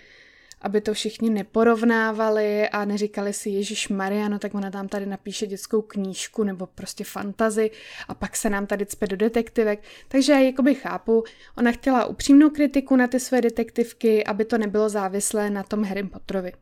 aby 0.61 0.81
to 0.81 0.95
všichni 0.95 1.31
neporovnávali 1.31 2.69
a 2.69 2.85
neříkali 2.85 3.33
si 3.33 3.51
Ježíš 3.51 3.89
Mariano, 3.89 4.39
tak 4.39 4.55
ona 4.55 4.71
tam 4.71 4.89
tady 4.89 5.07
napíše 5.07 5.47
dětskou 5.47 5.83
knížku 5.83 6.45
nebo 6.45 6.67
prostě 6.67 7.05
fantazy 7.05 7.71
a 8.09 8.15
pak 8.15 8.37
se 8.37 8.51
nám 8.51 8.67
tady 8.67 8.87
cpe 8.87 9.07
do 9.07 9.17
detektivek. 9.17 9.83
Takže 10.09 10.33
já 10.33 10.39
jakoby 10.39 10.75
chápu, 10.75 11.25
ona 11.57 11.73
chtěla 11.73 12.07
upřímnou 12.07 12.51
kritiku 12.51 12.97
na 12.97 13.07
ty 13.07 13.21
své 13.21 13.41
detektivky, 13.41 14.25
aby 14.25 14.45
to 14.45 14.59
nebylo 14.59 14.89
závislé 14.89 15.51
na 15.51 15.63
tom 15.63 15.85
Harry 15.85 16.03
Potterovi. 16.03 16.53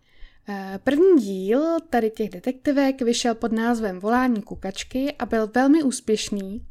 Eh, 0.49 0.79
první 0.85 1.23
díl 1.23 1.81
tady 1.91 2.11
těch 2.11 2.31
detektivek 2.31 3.03
vyšel 3.03 3.35
pod 3.35 3.53
názvem 3.53 4.01
Volání 4.01 4.43
kukačky 4.43 5.13
a 5.19 5.27
byl 5.27 5.51
velmi 5.55 5.83
úspěšný. 5.83 6.67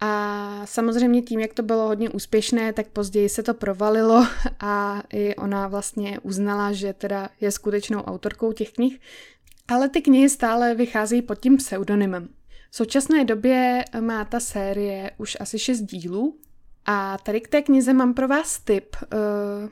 A 0.00 0.62
samozřejmě 0.66 1.22
tím, 1.22 1.40
jak 1.40 1.54
to 1.54 1.62
bylo 1.62 1.86
hodně 1.86 2.10
úspěšné, 2.10 2.72
tak 2.72 2.88
později 2.88 3.28
se 3.28 3.42
to 3.42 3.54
provalilo 3.54 4.26
a 4.60 5.02
i 5.12 5.34
ona 5.36 5.68
vlastně 5.68 6.18
uznala, 6.22 6.72
že 6.72 6.92
teda 6.92 7.28
je 7.40 7.50
skutečnou 7.50 8.00
autorkou 8.00 8.52
těch 8.52 8.72
knih. 8.72 9.00
Ale 9.68 9.88
ty 9.88 10.02
knihy 10.02 10.28
stále 10.28 10.74
vycházejí 10.74 11.22
pod 11.22 11.38
tím 11.38 11.56
pseudonymem. 11.56 12.28
V 12.70 12.76
současné 12.76 13.24
době 13.24 13.84
má 14.00 14.24
ta 14.24 14.40
série 14.40 15.10
už 15.18 15.36
asi 15.40 15.58
šest 15.58 15.80
dílů 15.80 16.38
a 16.86 17.18
tady 17.18 17.40
k 17.40 17.48
té 17.48 17.62
knize 17.62 17.92
mám 17.92 18.14
pro 18.14 18.28
vás 18.28 18.60
tip. 18.60 18.96
Eh, 19.02 19.68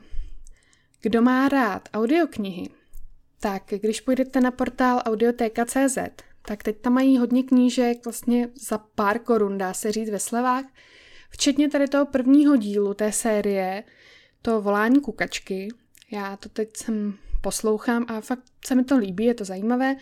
kdo 1.01 1.21
má 1.21 1.49
rád 1.49 1.89
audioknihy, 1.93 2.69
tak 3.41 3.63
když 3.81 4.01
půjdete 4.01 4.41
na 4.41 4.51
portál 4.51 5.01
audioteka.cz, 5.05 5.97
tak 6.45 6.63
teď 6.63 6.77
tam 6.81 6.93
mají 6.93 7.17
hodně 7.17 7.43
knížek 7.43 8.05
vlastně 8.05 8.49
za 8.55 8.77
pár 8.77 9.19
korun, 9.19 9.57
dá 9.57 9.73
se 9.73 9.91
říct, 9.91 10.09
ve 10.09 10.19
slevách. 10.19 10.65
Včetně 11.29 11.69
tady 11.69 11.87
toho 11.87 12.05
prvního 12.05 12.55
dílu 12.55 12.93
té 12.93 13.11
série, 13.11 13.83
to 14.41 14.61
volání 14.61 15.01
kukačky. 15.01 15.69
Já 16.11 16.37
to 16.37 16.49
teď 16.49 16.77
jsem 16.77 17.17
poslouchám 17.41 18.05
a 18.07 18.21
fakt 18.21 18.43
se 18.65 18.75
mi 18.75 18.83
to 18.83 18.97
líbí, 18.97 19.25
je 19.25 19.33
to 19.33 19.45
zajímavé. 19.45 19.95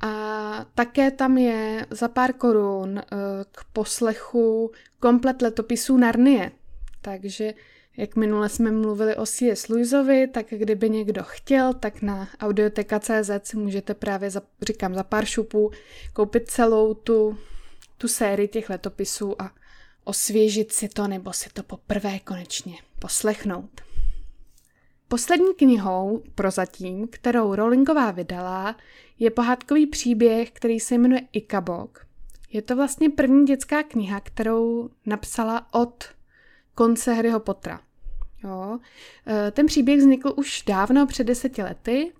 A 0.00 0.66
také 0.74 1.10
tam 1.10 1.38
je 1.38 1.86
za 1.90 2.08
pár 2.08 2.32
korun 2.32 2.98
eh, 2.98 3.04
k 3.52 3.64
poslechu 3.72 4.72
komplet 5.00 5.42
letopisů 5.42 5.96
Narnie. 5.96 6.52
Takže 7.00 7.54
jak 7.96 8.16
minule 8.16 8.48
jsme 8.48 8.70
mluvili 8.70 9.16
o 9.16 9.26
C.S. 9.26 9.68
Lewisovi, 9.68 10.26
tak 10.26 10.46
kdyby 10.50 10.90
někdo 10.90 11.22
chtěl, 11.24 11.74
tak 11.74 12.02
na 12.02 12.28
audioteka.cz 12.40 13.30
si 13.42 13.56
můžete 13.56 13.94
právě, 13.94 14.30
za, 14.30 14.42
říkám, 14.66 14.94
za 14.94 15.02
pár 15.02 15.24
šupů 15.24 15.70
koupit 16.12 16.50
celou 16.50 16.94
tu, 16.94 17.38
tu 17.98 18.08
sérii 18.08 18.48
těch 18.48 18.70
letopisů 18.70 19.42
a 19.42 19.50
osvěžit 20.04 20.72
si 20.72 20.88
to 20.88 21.08
nebo 21.08 21.32
si 21.32 21.50
to 21.50 21.62
poprvé 21.62 22.18
konečně 22.18 22.74
poslechnout. 22.98 23.80
Poslední 25.08 25.54
knihou 25.54 26.22
prozatím, 26.34 27.08
kterou 27.08 27.54
Rowlingová 27.54 28.10
vydala, 28.10 28.76
je 29.18 29.30
pohádkový 29.30 29.86
příběh, 29.86 30.50
který 30.50 30.80
se 30.80 30.94
jmenuje 30.94 31.20
Ikabok. 31.32 32.06
Je 32.52 32.62
to 32.62 32.76
vlastně 32.76 33.10
první 33.10 33.46
dětská 33.46 33.82
kniha, 33.82 34.20
kterou 34.20 34.90
napsala 35.06 35.74
od 35.74 36.04
konce 36.74 37.14
Harryho 37.14 37.40
Pottera. 37.40 37.80
Jo. 38.44 38.78
E, 39.26 39.50
ten 39.50 39.66
příběh 39.66 39.98
vznikl 39.98 40.32
už 40.36 40.62
dávno, 40.66 41.06
před 41.06 41.24
deseti 41.24 41.62
lety 41.62 42.12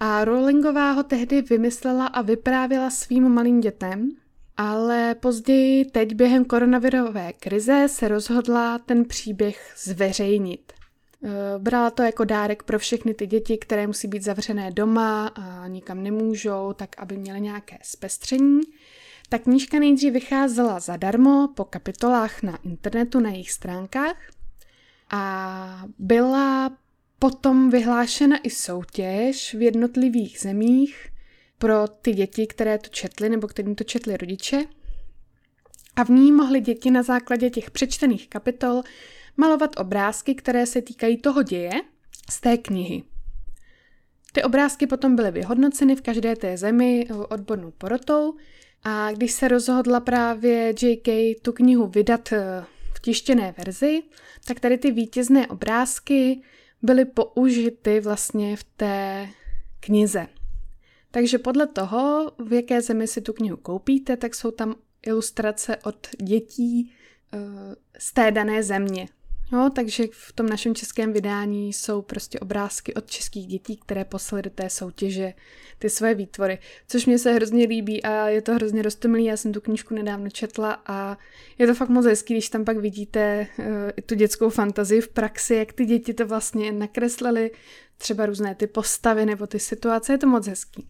a 0.00 0.24
Rowlingová 0.24 0.92
ho 0.92 1.02
tehdy 1.02 1.42
vymyslela 1.42 2.06
a 2.06 2.22
vyprávěla 2.22 2.90
svým 2.90 3.28
malým 3.28 3.60
dětem, 3.60 4.10
ale 4.56 5.14
později, 5.14 5.84
teď 5.84 6.14
během 6.14 6.44
koronavirové 6.44 7.32
krize, 7.32 7.86
se 7.88 8.08
rozhodla 8.08 8.78
ten 8.78 9.04
příběh 9.04 9.72
zveřejnit. 9.76 10.72
E, 11.24 11.58
brala 11.58 11.90
to 11.90 12.02
jako 12.02 12.24
dárek 12.24 12.62
pro 12.62 12.78
všechny 12.78 13.14
ty 13.14 13.26
děti, 13.26 13.58
které 13.58 13.86
musí 13.86 14.08
být 14.08 14.22
zavřené 14.22 14.70
doma 14.70 15.26
a 15.26 15.66
nikam 15.66 16.02
nemůžou, 16.02 16.72
tak 16.72 16.88
aby 16.98 17.16
měly 17.16 17.40
nějaké 17.40 17.78
zpestření. 17.82 18.60
Ta 19.34 19.38
knížka 19.38 19.78
nejdřív 19.78 20.12
vycházela 20.12 20.80
zadarmo 20.80 21.48
po 21.54 21.64
kapitolách 21.64 22.42
na 22.42 22.58
internetu 22.64 23.20
na 23.20 23.30
jejich 23.30 23.50
stránkách 23.50 24.16
a 25.10 25.84
byla 25.98 26.76
potom 27.18 27.70
vyhlášena 27.70 28.38
i 28.42 28.50
soutěž 28.50 29.54
v 29.54 29.62
jednotlivých 29.62 30.40
zemích 30.40 31.08
pro 31.58 31.88
ty 31.88 32.12
děti, 32.12 32.46
které 32.46 32.78
to 32.78 32.88
četly 32.88 33.28
nebo 33.28 33.48
kterým 33.48 33.74
to 33.74 33.84
četli 33.84 34.16
rodiče. 34.16 34.64
A 35.96 36.04
v 36.04 36.08
ní 36.08 36.32
mohly 36.32 36.60
děti 36.60 36.90
na 36.90 37.02
základě 37.02 37.50
těch 37.50 37.70
přečtených 37.70 38.28
kapitol 38.28 38.82
malovat 39.36 39.80
obrázky, 39.80 40.34
které 40.34 40.66
se 40.66 40.82
týkají 40.82 41.16
toho 41.16 41.42
děje 41.42 41.70
z 42.30 42.40
té 42.40 42.56
knihy. 42.56 43.02
Ty 44.32 44.42
obrázky 44.42 44.86
potom 44.86 45.16
byly 45.16 45.30
vyhodnoceny 45.30 45.96
v 45.96 46.02
každé 46.02 46.36
té 46.36 46.56
zemi 46.56 47.08
odbornou 47.28 47.70
porotou 47.70 48.34
a 48.84 49.12
když 49.12 49.32
se 49.32 49.48
rozhodla 49.48 50.00
právě 50.00 50.74
JK 50.82 51.08
tu 51.42 51.52
knihu 51.52 51.86
vydat 51.86 52.32
eh, 52.32 52.64
v 52.94 53.00
tištěné 53.00 53.54
verzi, 53.58 54.02
tak 54.46 54.60
tady 54.60 54.78
ty 54.78 54.90
vítězné 54.90 55.46
obrázky 55.46 56.42
byly 56.82 57.04
použity 57.04 58.00
vlastně 58.00 58.56
v 58.56 58.64
té 58.64 59.28
knize. 59.80 60.26
Takže 61.10 61.38
podle 61.38 61.66
toho, 61.66 62.32
v 62.38 62.52
jaké 62.52 62.82
zemi 62.82 63.06
si 63.06 63.20
tu 63.20 63.32
knihu 63.32 63.56
koupíte, 63.56 64.16
tak 64.16 64.34
jsou 64.34 64.50
tam 64.50 64.74
ilustrace 65.06 65.76
od 65.76 66.08
dětí 66.22 66.92
eh, 67.32 67.38
z 67.98 68.12
té 68.12 68.30
dané 68.30 68.62
země. 68.62 69.08
No, 69.52 69.70
takže 69.70 70.04
v 70.12 70.32
tom 70.32 70.46
našem 70.46 70.74
českém 70.74 71.12
vydání 71.12 71.72
jsou 71.72 72.02
prostě 72.02 72.40
obrázky 72.40 72.94
od 72.94 73.10
českých 73.10 73.46
dětí, 73.46 73.76
které 73.76 74.04
poslali 74.04 74.42
do 74.42 74.50
té 74.50 74.70
soutěže 74.70 75.34
ty 75.78 75.90
své 75.90 76.14
výtvory, 76.14 76.58
což 76.88 77.06
mě 77.06 77.18
se 77.18 77.32
hrozně 77.32 77.66
líbí 77.66 78.02
a 78.02 78.28
je 78.28 78.42
to 78.42 78.54
hrozně 78.54 78.82
roztomilý. 78.82 79.24
Já 79.24 79.36
jsem 79.36 79.52
tu 79.52 79.60
knížku 79.60 79.94
nedávno 79.94 80.30
četla 80.30 80.82
a 80.86 81.18
je 81.58 81.66
to 81.66 81.74
fakt 81.74 81.88
moc 81.88 82.06
hezký, 82.06 82.34
když 82.34 82.48
tam 82.48 82.64
pak 82.64 82.76
vidíte 82.76 83.46
uh, 83.58 83.64
tu 84.06 84.14
dětskou 84.14 84.50
fantazii 84.50 85.00
v 85.00 85.08
praxi, 85.08 85.54
jak 85.54 85.72
ty 85.72 85.84
děti 85.84 86.14
to 86.14 86.26
vlastně 86.26 86.72
nakreslily, 86.72 87.50
třeba 87.98 88.26
různé 88.26 88.54
ty 88.54 88.66
postavy 88.66 89.26
nebo 89.26 89.46
ty 89.46 89.58
situace, 89.58 90.12
je 90.12 90.18
to 90.18 90.26
moc 90.26 90.46
hezký. 90.46 90.86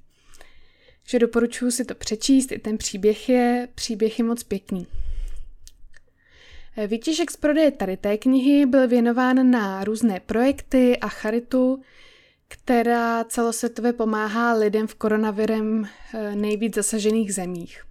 Že 1.07 1.19
doporučuji 1.19 1.71
si 1.71 1.85
to 1.85 1.95
přečíst, 1.95 2.53
i 2.53 2.59
ten 2.59 2.79
příběh 2.79 3.29
je, 3.29 3.69
příběh 3.75 4.19
je 4.19 4.25
moc 4.25 4.43
pěkný. 4.43 4.87
Výtěžek 6.87 7.31
z 7.31 7.37
prodeje 7.37 7.71
tady 7.71 7.97
té 7.97 8.19
knihy 8.19 8.67
byl 8.67 8.89
věnován 8.89 9.51
na 9.51 9.85
různé 9.85 10.21
projekty 10.21 10.99
a 10.99 11.09
charitu, 11.09 11.83
která 12.49 13.25
celosvětově 13.25 13.93
pomáhá 13.93 14.53
lidem 14.53 14.87
v 14.87 14.95
koronavirem 14.95 15.89
eh, 16.15 16.37
nejvíc 16.37 16.75
zasažených 16.75 17.35
zemích. 17.35 17.85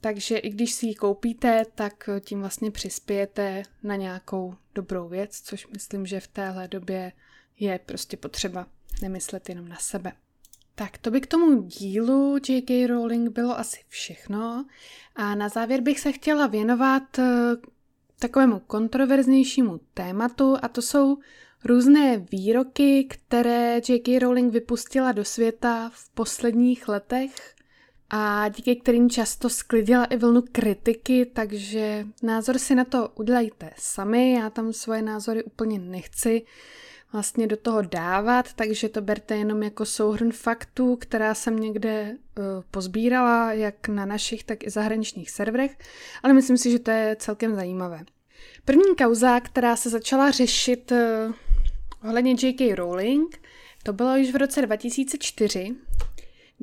Takže 0.00 0.36
i 0.36 0.50
když 0.50 0.72
si 0.72 0.86
ji 0.86 0.94
koupíte, 0.94 1.64
tak 1.74 2.08
tím 2.20 2.40
vlastně 2.40 2.70
přispějete 2.70 3.62
na 3.82 3.96
nějakou 3.96 4.54
dobrou 4.74 5.08
věc, 5.08 5.40
což 5.40 5.66
myslím, 5.66 6.06
že 6.06 6.20
v 6.20 6.28
téhle 6.28 6.68
době 6.68 7.12
je 7.58 7.80
prostě 7.86 8.16
potřeba 8.16 8.66
nemyslet 9.02 9.48
jenom 9.48 9.68
na 9.68 9.76
sebe. 9.76 10.12
Tak 10.74 10.98
to 10.98 11.10
by 11.10 11.20
k 11.20 11.26
tomu 11.26 11.62
dílu 11.62 12.36
J.K. 12.48 12.86
Rowling 12.86 13.30
bylo 13.30 13.58
asi 13.58 13.78
všechno. 13.88 14.66
A 15.16 15.34
na 15.34 15.48
závěr 15.48 15.80
bych 15.80 16.00
se 16.00 16.12
chtěla 16.12 16.46
věnovat 16.46 17.18
eh, 17.18 17.24
takovému 18.22 18.58
kontroverznějšímu 18.66 19.80
tématu 19.94 20.56
a 20.62 20.68
to 20.68 20.82
jsou 20.82 21.18
různé 21.64 22.18
výroky, 22.18 23.04
které 23.10 23.80
J.K. 23.88 24.18
Rowling 24.18 24.52
vypustila 24.52 25.12
do 25.12 25.24
světa 25.24 25.90
v 25.94 26.10
posledních 26.10 26.88
letech 26.88 27.54
a 28.10 28.48
díky 28.48 28.76
kterým 28.76 29.10
často 29.10 29.48
sklidila 29.48 30.04
i 30.04 30.16
vlnu 30.16 30.42
kritiky, 30.52 31.26
takže 31.26 32.06
názor 32.22 32.58
si 32.58 32.74
na 32.74 32.84
to 32.84 33.08
udělejte 33.14 33.70
sami, 33.78 34.32
já 34.32 34.50
tam 34.50 34.72
svoje 34.72 35.02
názory 35.02 35.44
úplně 35.44 35.78
nechci 35.78 36.42
vlastně 37.12 37.46
do 37.46 37.56
toho 37.56 37.82
dávat, 37.82 38.52
takže 38.52 38.88
to 38.88 39.00
berte 39.00 39.36
jenom 39.36 39.62
jako 39.62 39.84
souhrn 39.84 40.32
faktů, 40.32 40.96
která 40.96 41.34
jsem 41.34 41.60
někde 41.60 42.16
uh, 42.38 42.44
pozbírala, 42.70 43.52
jak 43.52 43.88
na 43.88 44.06
našich, 44.06 44.44
tak 44.44 44.64
i 44.64 44.70
zahraničních 44.70 45.30
serverech, 45.30 45.78
ale 46.22 46.32
myslím 46.32 46.58
si, 46.58 46.70
že 46.70 46.78
to 46.78 46.90
je 46.90 47.16
celkem 47.18 47.54
zajímavé. 47.54 48.04
První 48.64 48.96
kauza, 48.98 49.40
která 49.40 49.76
se 49.76 49.90
začala 49.90 50.30
řešit 50.30 50.92
uh, 50.92 52.08
ohledně 52.08 52.30
J.K. 52.42 52.74
Rowling, 52.74 53.40
to 53.82 53.92
bylo 53.92 54.16
již 54.16 54.32
v 54.32 54.36
roce 54.36 54.62
2004, 54.62 55.76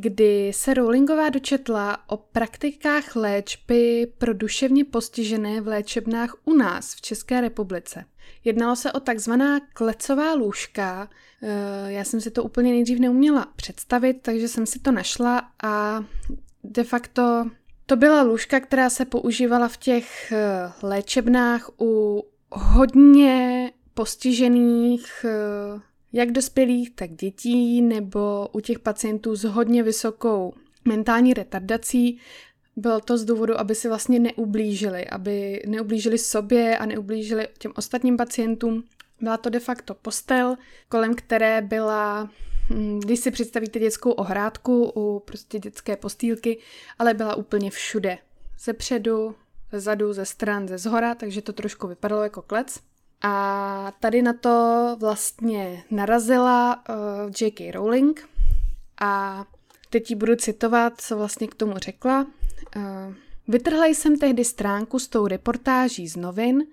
kdy 0.02 0.52
se 0.54 0.74
Rowlingová 0.74 1.30
dočetla 1.30 2.10
o 2.10 2.18
praktikách 2.18 3.16
léčby 3.16 4.08
pro 4.18 4.34
duševně 4.34 4.86
postižené 4.86 5.62
v 5.62 5.68
léčebnách 5.68 6.36
u 6.46 6.54
nás 6.54 6.96
v 6.96 7.02
České 7.02 7.42
republice. 7.42 8.06
Jednalo 8.44 8.76
se 8.76 8.92
o 8.92 9.00
takzvaná 9.00 9.60
klecová 9.74 10.34
lůžka. 10.34 11.10
Eh, 11.44 11.92
já 11.92 12.04
jsem 12.04 12.22
si 12.22 12.32
to 12.32 12.44
úplně 12.44 12.72
nejdřív 12.72 13.00
neuměla 13.00 13.48
představit, 13.56 14.18
takže 14.22 14.48
jsem 14.48 14.66
si 14.66 14.80
to 14.80 14.92
našla 14.92 15.52
a 15.64 16.04
de 16.64 16.84
facto 16.84 17.46
to 17.86 17.96
byla 17.96 18.22
lůžka, 18.22 18.60
která 18.60 18.90
se 18.90 19.06
používala 19.06 19.68
v 19.68 19.78
těch 19.78 20.32
eh, 20.32 20.72
léčebnách 20.82 21.70
u 21.80 22.24
hodně 22.52 23.72
postižených 23.94 25.26
eh, 25.26 25.89
jak 26.14 26.32
dospělých, 26.32 26.96
tak 26.96 27.12
dětí, 27.12 27.82
nebo 27.82 28.48
u 28.52 28.60
těch 28.60 28.80
pacientů 28.80 29.36
s 29.36 29.44
hodně 29.44 29.84
vysokou 29.84 30.54
mentální 30.86 31.34
retardací. 31.34 32.20
Bylo 32.76 33.00
to 33.02 33.18
z 33.18 33.26
důvodu, 33.26 33.60
aby 33.60 33.76
si 33.76 33.88
vlastně 33.88 34.20
neublížili, 34.20 35.08
aby 35.08 35.64
neublížili 35.68 36.18
sobě 36.18 36.78
a 36.78 36.86
neublížili 36.86 37.48
těm 37.58 37.72
ostatním 37.76 38.18
pacientům. 38.18 38.84
Byla 39.22 39.38
to 39.38 39.50
de 39.50 39.60
facto 39.60 39.94
postel, 39.94 40.56
kolem 40.90 41.16
které 41.16 41.62
byla, 41.62 42.30
hm, 42.70 43.00
když 43.00 43.20
si 43.20 43.32
představíte 43.32 43.80
dětskou 43.80 44.12
ohrádku 44.12 44.92
u 44.96 45.20
prostě 45.20 45.60
dětské 45.60 45.98
postýlky, 45.98 46.58
ale 47.00 47.14
byla 47.14 47.36
úplně 47.36 47.72
všude. 47.72 48.18
Ze 48.60 48.74
předu, 48.74 49.36
ze 49.72 49.80
zadu, 49.80 50.14
ze 50.14 50.26
stran, 50.26 50.68
ze 50.68 50.78
zhora, 50.78 51.16
takže 51.16 51.42
to 51.42 51.54
trošku 51.54 51.88
vypadalo 51.88 52.24
jako 52.24 52.42
klec. 52.42 52.80
A 53.22 53.94
tady 54.00 54.22
na 54.22 54.34
to 54.34 54.96
vlastně 55.00 55.84
narazila 55.92 56.84
uh, 56.90 56.96
eh, 56.96 57.46
J.K. 57.46 57.72
Rowling 57.72 58.30
a 59.02 59.46
teď 59.90 60.10
ji 60.10 60.16
budu 60.16 60.36
citovat, 60.36 61.02
co 61.02 61.18
vlastně 61.18 61.48
k 61.48 61.56
tomu 61.56 61.78
řekla. 61.78 62.28
Uh, 62.76 63.14
Vytrhla 63.50 63.86
jsem 63.86 64.18
tehdy 64.18 64.46
stránku 64.46 65.00
s 65.00 65.08
tou 65.08 65.28
reportáží 65.28 66.08
z 66.08 66.16
novin 66.16 66.64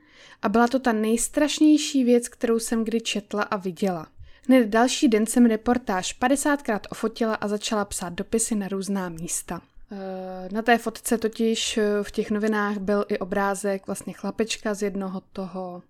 a 0.42 0.48
byla 0.48 0.68
to 0.68 0.78
ta 0.78 0.92
nejstrašnější 0.92 2.04
věc, 2.04 2.28
kterou 2.28 2.58
jsem 2.58 2.84
kdy 2.84 3.00
četla 3.00 3.42
a 3.42 3.56
viděla. 3.56 4.06
Hned 4.48 4.68
další 4.68 5.08
den 5.08 5.26
jsem 5.26 5.46
reportáž 5.46 6.20
50krát 6.20 6.80
ofotila 6.90 7.34
a 7.34 7.48
začala 7.48 7.84
psát 7.84 8.12
dopisy 8.12 8.54
na 8.54 8.68
různá 8.68 9.08
místa. 9.08 9.60
Eh, 9.92 10.48
na 10.52 10.62
té 10.62 10.78
fotce 10.78 11.18
totiž 11.18 11.78
v 12.02 12.10
těch 12.10 12.30
novinách 12.30 12.76
byl 12.76 13.04
i 13.08 13.18
obrázek 13.18 13.86
vlastně 13.86 14.12
chlapečka 14.12 14.74
z 14.74 14.82
jednoho 14.82 15.22
toho 15.32 15.82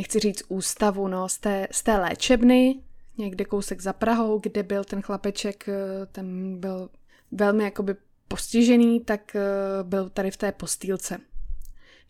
nechci 0.00 0.18
říct 0.18 0.42
ústavu, 0.48 1.08
no, 1.08 1.28
z 1.28 1.38
té, 1.38 1.68
z 1.70 1.82
té 1.82 1.96
léčebny, 1.96 2.80
někde 3.18 3.44
kousek 3.44 3.80
za 3.80 3.92
Prahou, 3.92 4.38
kde 4.38 4.62
byl 4.62 4.84
ten 4.84 5.02
chlapeček, 5.02 5.68
eh, 5.68 6.06
ten 6.12 6.60
byl 6.60 6.90
velmi 7.32 7.64
jakoby 7.64 7.96
postižený, 8.28 9.00
tak 9.00 9.36
eh, 9.36 9.42
byl 9.82 10.08
tady 10.08 10.30
v 10.30 10.36
té 10.36 10.52
postýlce. 10.52 11.18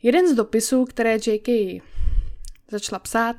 Jeden 0.03 0.29
z 0.29 0.35
dopisů, 0.35 0.85
které 0.85 1.15
J.K. 1.15 1.83
začala 2.71 2.99
psát, 2.99 3.37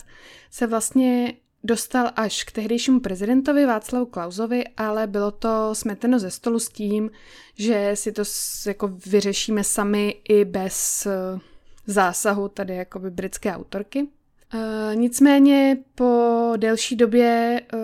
se 0.49 0.67
vlastně 0.67 1.33
dostal 1.63 2.11
až 2.15 2.43
k 2.43 2.51
tehdejšímu 2.51 2.99
prezidentovi 2.99 3.65
Václavu 3.65 4.05
Klausovi, 4.05 4.63
ale 4.77 5.07
bylo 5.07 5.31
to 5.31 5.75
smeteno 5.75 6.19
ze 6.19 6.31
stolu 6.31 6.59
s 6.59 6.69
tím, 6.69 7.11
že 7.55 7.91
si 7.93 8.11
to 8.11 8.23
jako 8.67 8.87
vyřešíme 8.87 9.63
sami 9.63 10.21
i 10.29 10.45
bez 10.45 11.05
eh, 11.05 11.39
zásahu 11.87 12.47
tady 12.47 12.75
jakoby 12.75 13.09
britské 13.09 13.55
autorky. 13.55 14.07
Uh, 14.53 14.95
nicméně 14.95 15.77
po 15.95 16.53
delší 16.57 16.95
době 16.95 17.61
uh, 17.73 17.79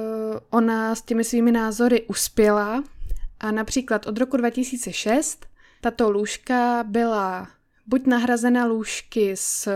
ona 0.50 0.96
s 0.96 1.02
těmi 1.02 1.24
svými 1.24 1.52
názory 1.52 2.02
uspěla 2.08 2.84
a 3.40 3.52
například 3.52 4.08
od 4.08 4.18
roku 4.18 4.38
2006 4.38 5.46
tato 5.82 6.12
lůžka 6.12 6.84
byla 6.88 7.48
buď 7.88 8.06
nahrazena 8.06 8.66
lůžky 8.66 9.38
s 9.38 9.70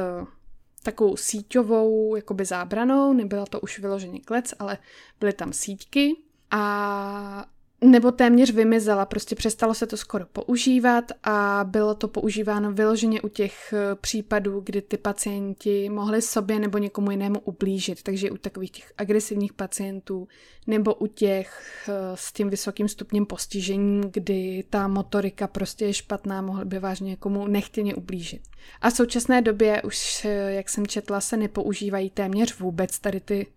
takovou 0.83 1.17
síťovou 1.17 2.15
jakoby 2.15 2.45
zábranou, 2.45 3.13
nebyla 3.13 3.45
to 3.45 3.59
už 3.59 3.79
vyloženě 3.79 4.19
klec, 4.19 4.53
ale 4.59 4.77
byly 5.19 5.33
tam 5.33 5.53
síťky 5.53 6.15
a 6.51 7.45
nebo 7.83 8.11
téměř 8.11 8.51
vymizela, 8.51 9.05
prostě 9.05 9.35
přestalo 9.35 9.73
se 9.73 9.87
to 9.87 9.97
skoro 9.97 10.25
používat 10.25 11.11
a 11.23 11.65
bylo 11.67 11.95
to 11.95 12.07
používáno 12.07 12.71
vyloženě 12.71 13.21
u 13.21 13.27
těch 13.27 13.73
eh, 13.73 13.95
případů, 13.95 14.61
kdy 14.65 14.81
ty 14.81 14.97
pacienti 14.97 15.89
mohli 15.89 16.21
sobě 16.21 16.59
nebo 16.59 16.77
někomu 16.77 17.11
jinému 17.11 17.39
ublížit, 17.39 18.03
takže 18.03 18.31
u 18.31 18.37
takových 18.37 18.71
těch 18.71 18.93
agresivních 18.97 19.53
pacientů 19.53 20.27
nebo 20.67 20.93
u 20.93 21.07
těch 21.07 21.61
eh, 21.89 21.93
s 22.15 22.31
tím 22.31 22.49
vysokým 22.49 22.87
stupněm 22.87 23.25
postižení, 23.25 24.01
kdy 24.11 24.63
ta 24.69 24.87
motorika 24.87 25.47
prostě 25.47 25.85
je 25.85 25.93
špatná, 25.93 26.41
mohli 26.41 26.65
by 26.65 26.79
vážně 26.79 27.09
někomu 27.09 27.47
nechtěně 27.47 27.95
ublížit. 27.95 28.41
A 28.81 28.89
v 28.89 28.93
současné 28.93 29.41
době 29.41 29.81
už, 29.81 30.25
eh, 30.25 30.29
jak 30.29 30.69
jsem 30.69 30.87
četla, 30.87 31.21
se 31.21 31.37
nepoužívají 31.37 32.09
téměř 32.09 32.59
vůbec 32.59 32.99
tady 32.99 33.19
ty 33.19 33.47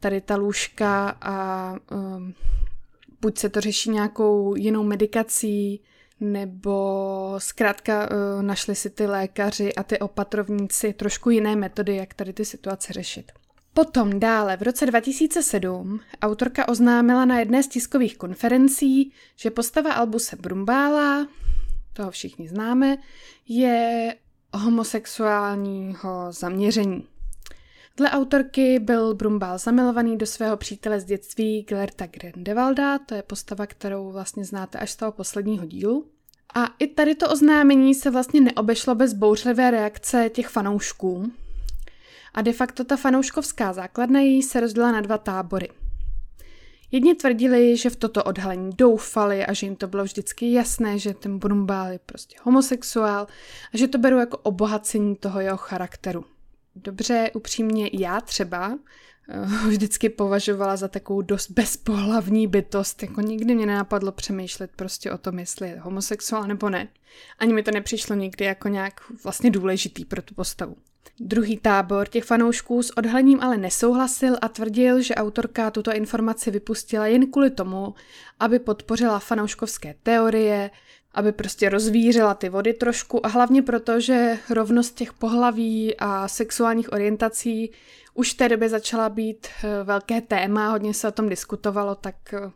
tady 0.00 0.20
ta 0.20 0.36
lůžka 0.36 1.16
a 1.20 1.76
um, 1.90 2.34
buď 3.22 3.38
se 3.38 3.48
to 3.48 3.60
řeší 3.60 3.90
nějakou 3.90 4.54
jinou 4.56 4.82
medikací, 4.82 5.82
nebo 6.20 7.34
zkrátka 7.38 8.08
uh, 8.10 8.42
našli 8.42 8.74
si 8.74 8.90
ty 8.90 9.06
lékaři 9.06 9.74
a 9.74 9.82
ty 9.82 9.98
opatrovníci 9.98 10.92
trošku 10.92 11.30
jiné 11.30 11.56
metody, 11.56 11.96
jak 11.96 12.14
tady 12.14 12.32
ty 12.32 12.44
situace 12.44 12.92
řešit. 12.92 13.32
Potom 13.74 14.20
dále 14.20 14.56
v 14.56 14.62
roce 14.62 14.86
2007 14.86 16.00
autorka 16.22 16.68
oznámila 16.68 17.24
na 17.24 17.38
jedné 17.38 17.62
z 17.62 17.68
tiskových 17.68 18.16
konferencí, 18.16 19.12
že 19.36 19.50
postava 19.50 19.92
Albuse 19.92 20.36
Brumbála, 20.36 21.28
toho 21.92 22.10
všichni 22.10 22.48
známe, 22.48 22.96
je 23.48 24.14
homosexuálního 24.54 26.32
zaměření. 26.32 27.08
Dle 27.96 28.10
autorky 28.10 28.78
byl 28.78 29.14
Brumbál 29.14 29.58
zamilovaný 29.58 30.18
do 30.18 30.26
svého 30.26 30.56
přítele 30.56 31.00
z 31.00 31.04
dětství 31.04 31.62
Glerta 31.62 32.06
Grindelwalda, 32.06 32.98
to 32.98 33.14
je 33.14 33.22
postava, 33.22 33.66
kterou 33.66 34.12
vlastně 34.12 34.44
znáte 34.44 34.78
až 34.78 34.90
z 34.90 34.96
toho 34.96 35.12
posledního 35.12 35.66
dílu. 35.66 36.06
A 36.54 36.66
i 36.78 36.86
tady 36.86 37.14
to 37.14 37.30
oznámení 37.30 37.94
se 37.94 38.10
vlastně 38.10 38.40
neobešlo 38.40 38.94
bez 38.94 39.12
bouřlivé 39.14 39.70
reakce 39.70 40.30
těch 40.34 40.48
fanoušků. 40.48 41.32
A 42.34 42.42
de 42.42 42.52
facto 42.52 42.84
ta 42.84 42.96
fanouškovská 42.96 43.72
základna 43.72 44.20
jí 44.20 44.42
se 44.42 44.60
rozdělila 44.60 44.92
na 44.92 45.00
dva 45.00 45.18
tábory. 45.18 45.68
Jedni 46.90 47.14
tvrdili, 47.14 47.76
že 47.76 47.90
v 47.90 47.96
toto 47.96 48.24
odhalení 48.24 48.70
doufali 48.78 49.46
a 49.46 49.52
že 49.52 49.66
jim 49.66 49.76
to 49.76 49.86
bylo 49.86 50.04
vždycky 50.04 50.52
jasné, 50.52 50.98
že 50.98 51.14
ten 51.14 51.38
Brumbál 51.38 51.92
je 51.92 52.00
prostě 52.06 52.36
homosexuál 52.42 53.26
a 53.74 53.76
že 53.76 53.88
to 53.88 53.98
berou 53.98 54.18
jako 54.18 54.36
obohacení 54.36 55.16
toho 55.16 55.40
jeho 55.40 55.56
charakteru 55.56 56.24
dobře, 56.76 57.30
upřímně 57.34 57.90
já 57.92 58.20
třeba 58.20 58.68
uh, 58.68 59.66
vždycky 59.68 60.08
považovala 60.08 60.76
za 60.76 60.88
takovou 60.88 61.22
dost 61.22 61.50
bezpohlavní 61.50 62.46
bytost, 62.46 63.02
jako 63.02 63.20
nikdy 63.20 63.54
mě 63.54 63.66
nenapadlo 63.66 64.12
přemýšlet 64.12 64.70
prostě 64.76 65.12
o 65.12 65.18
tom, 65.18 65.38
jestli 65.38 65.68
je 65.68 65.80
homosexuál 65.80 66.46
nebo 66.46 66.70
ne. 66.70 66.88
Ani 67.38 67.52
mi 67.52 67.62
to 67.62 67.70
nepřišlo 67.70 68.16
nikdy 68.16 68.44
jako 68.44 68.68
nějak 68.68 69.00
vlastně 69.24 69.50
důležitý 69.50 70.04
pro 70.04 70.22
tu 70.22 70.34
postavu. 70.34 70.76
Druhý 71.20 71.56
tábor 71.56 72.08
těch 72.08 72.24
fanoušků 72.24 72.82
s 72.82 72.90
odhalením 72.90 73.40
ale 73.40 73.56
nesouhlasil 73.56 74.36
a 74.42 74.48
tvrdil, 74.48 75.02
že 75.02 75.14
autorka 75.14 75.70
tuto 75.70 75.92
informaci 75.92 76.50
vypustila 76.50 77.06
jen 77.06 77.30
kvůli 77.30 77.50
tomu, 77.50 77.94
aby 78.40 78.58
podpořila 78.58 79.18
fanouškovské 79.18 79.94
teorie, 80.02 80.70
aby 81.14 81.32
prostě 81.32 81.68
rozvířila 81.68 82.34
ty 82.34 82.48
vody 82.48 82.74
trošku 82.74 83.26
a 83.26 83.28
hlavně 83.28 83.62
proto, 83.62 84.00
že 84.00 84.38
rovnost 84.50 84.94
těch 84.94 85.12
pohlaví 85.12 85.96
a 85.98 86.28
sexuálních 86.28 86.92
orientací 86.92 87.70
už 88.14 88.32
v 88.32 88.36
té 88.36 88.48
době 88.48 88.68
začala 88.68 89.08
být 89.08 89.46
eh, 89.46 89.84
velké 89.84 90.20
téma, 90.20 90.70
hodně 90.70 90.94
se 90.94 91.08
o 91.08 91.12
tom 91.12 91.28
diskutovalo, 91.28 91.94
tak 91.94 92.14
eh, 92.34 92.50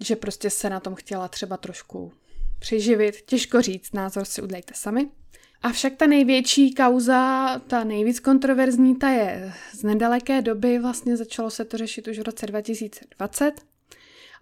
že 0.00 0.16
prostě 0.16 0.50
se 0.50 0.70
na 0.70 0.80
tom 0.80 0.94
chtěla 0.94 1.28
třeba 1.28 1.56
trošku 1.56 2.12
přiživit. 2.58 3.22
Těžko 3.26 3.62
říct, 3.62 3.94
názor 3.94 4.24
si 4.24 4.42
udlejte 4.42 4.74
sami. 4.76 5.08
Avšak 5.62 5.96
ta 5.96 6.06
největší 6.06 6.74
kauza, 6.74 7.58
ta 7.58 7.84
nejvíc 7.84 8.20
kontroverzní, 8.20 8.96
ta 8.96 9.08
je 9.08 9.52
z 9.72 9.82
nedaleké 9.82 10.42
doby, 10.42 10.78
vlastně 10.78 11.16
začalo 11.16 11.50
se 11.50 11.64
to 11.64 11.76
řešit 11.76 12.08
už 12.08 12.18
v 12.18 12.22
roce 12.22 12.46
2020 12.46 13.69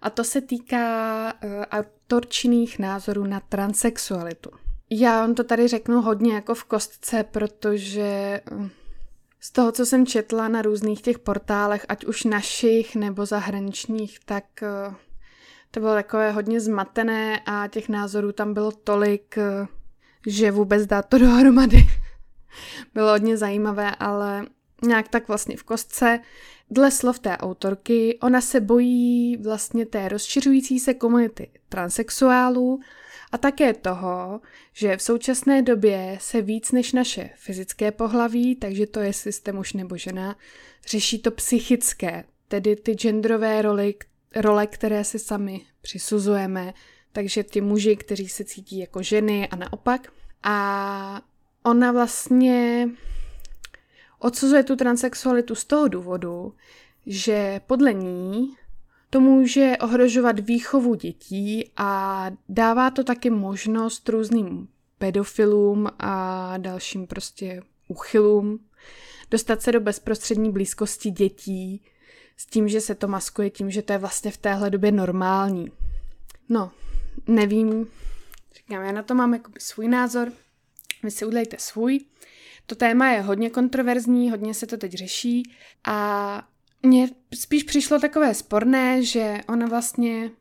A 0.01 0.09
to 0.09 0.23
se 0.23 0.41
týká 0.41 1.33
uh, 1.33 1.49
autorčinných 1.71 2.79
názorů 2.79 3.23
na 3.23 3.39
transexualitu. 3.39 4.49
Já 4.89 5.21
vám 5.21 5.35
to 5.35 5.43
tady 5.43 5.67
řeknu 5.67 6.01
hodně 6.01 6.33
jako 6.33 6.55
v 6.55 6.63
kostce, 6.63 7.23
protože 7.23 8.41
uh, 8.51 8.67
z 9.39 9.51
toho, 9.51 9.71
co 9.71 9.85
jsem 9.85 10.05
četla 10.05 10.47
na 10.47 10.61
různých 10.61 11.01
těch 11.01 11.19
portálech, 11.19 11.85
ať 11.89 12.05
už 12.05 12.23
našich 12.23 12.95
nebo 12.95 13.25
zahraničních, 13.25 14.19
tak 14.25 14.45
uh, 14.61 14.93
to 15.71 15.79
bylo 15.79 15.93
takové 15.93 16.31
hodně 16.31 16.61
zmatené 16.61 17.39
a 17.45 17.67
těch 17.67 17.89
názorů 17.89 18.31
tam 18.31 18.53
bylo 18.53 18.71
tolik, 18.71 19.37
uh, 19.37 19.67
že 20.27 20.51
vůbec 20.51 20.85
dát 20.85 21.05
to 21.05 21.17
dohromady 21.17 21.77
bylo 22.93 23.11
hodně 23.11 23.37
zajímavé, 23.37 23.95
ale 23.95 24.45
nějak 24.83 25.07
tak 25.07 25.27
vlastně 25.27 25.57
v 25.57 25.63
kostce. 25.63 26.19
Dle 26.71 26.91
slov 26.91 27.19
té 27.19 27.37
autorky, 27.37 28.17
ona 28.21 28.41
se 28.41 28.59
bojí 28.59 29.37
vlastně 29.37 29.85
té 29.85 30.09
rozšiřující 30.09 30.79
se 30.79 30.93
komunity 30.93 31.49
transexuálů 31.69 32.79
a 33.31 33.37
také 33.37 33.73
toho, 33.73 34.41
že 34.73 34.97
v 34.97 35.01
současné 35.01 35.61
době 35.61 36.17
se 36.21 36.41
víc 36.41 36.71
než 36.71 36.93
naše 36.93 37.29
fyzické 37.35 37.91
pohlaví, 37.91 38.55
takže 38.55 38.87
to 38.87 38.99
je 38.99 39.13
systém 39.13 39.55
muž 39.55 39.73
nebo 39.73 39.97
žena, 39.97 40.35
řeší 40.87 41.19
to 41.19 41.31
psychické, 41.31 42.23
tedy 42.47 42.75
ty 42.75 42.93
genderové 42.93 43.61
roli, 43.61 43.95
role, 44.35 44.67
které 44.67 45.03
si 45.03 45.19
sami 45.19 45.61
přisuzujeme, 45.81 46.73
takže 47.11 47.43
ty 47.43 47.61
muži, 47.61 47.95
kteří 47.95 48.29
se 48.29 48.43
cítí 48.43 48.79
jako 48.79 49.03
ženy 49.03 49.47
a 49.47 49.55
naopak. 49.55 50.13
A 50.43 51.21
ona 51.63 51.91
vlastně 51.91 52.89
odsuzuje 54.19 54.63
tu 54.63 54.75
transexualitu 54.75 55.55
z 55.55 55.65
toho 55.65 55.87
důvodu, 55.87 56.53
že 57.05 57.61
podle 57.67 57.93
ní 57.93 58.55
to 59.09 59.19
může 59.19 59.73
ohrožovat 59.81 60.39
výchovu 60.39 60.95
dětí 60.95 61.71
a 61.77 62.25
dává 62.49 62.91
to 62.91 63.03
taky 63.03 63.29
možnost 63.29 64.09
různým 64.09 64.67
pedofilům 64.97 65.87
a 65.99 66.53
dalším 66.57 67.07
prostě 67.07 67.61
uchylům 67.87 68.59
dostat 69.31 69.61
se 69.61 69.71
do 69.71 69.79
bezprostřední 69.79 70.51
blízkosti 70.51 71.11
dětí 71.11 71.81
s 72.37 72.45
tím, 72.45 72.69
že 72.69 72.81
se 72.81 72.95
to 72.95 73.07
maskuje 73.07 73.49
tím, 73.49 73.71
že 73.71 73.81
to 73.81 73.93
je 73.93 73.99
vlastně 73.99 74.31
v 74.31 74.37
téhle 74.37 74.69
době 74.69 74.91
normální. 74.91 75.71
No, 76.49 76.71
nevím, 77.27 77.87
říkám, 78.55 78.83
já 78.83 78.91
na 78.91 79.03
to 79.03 79.15
mám 79.15 79.33
jako 79.33 79.51
svůj 79.59 79.87
názor, 79.87 80.31
vy 81.03 81.11
si 81.11 81.25
udělejte 81.25 81.57
svůj. 81.59 81.99
To 82.69 82.75
téma 82.75 83.09
je 83.09 83.21
hodně 83.21 83.49
kontroverzní, 83.49 84.29
hodně 84.29 84.53
se 84.53 84.67
to 84.67 84.77
teď 84.77 84.91
řeší 84.91 85.43
a 85.87 86.47
mně 86.83 87.09
spíš 87.33 87.63
přišlo 87.63 87.99
takové 87.99 88.33
sporné, 88.33 89.03
že 89.03 89.37
ona 89.47 89.67
vlastně 89.67 90.31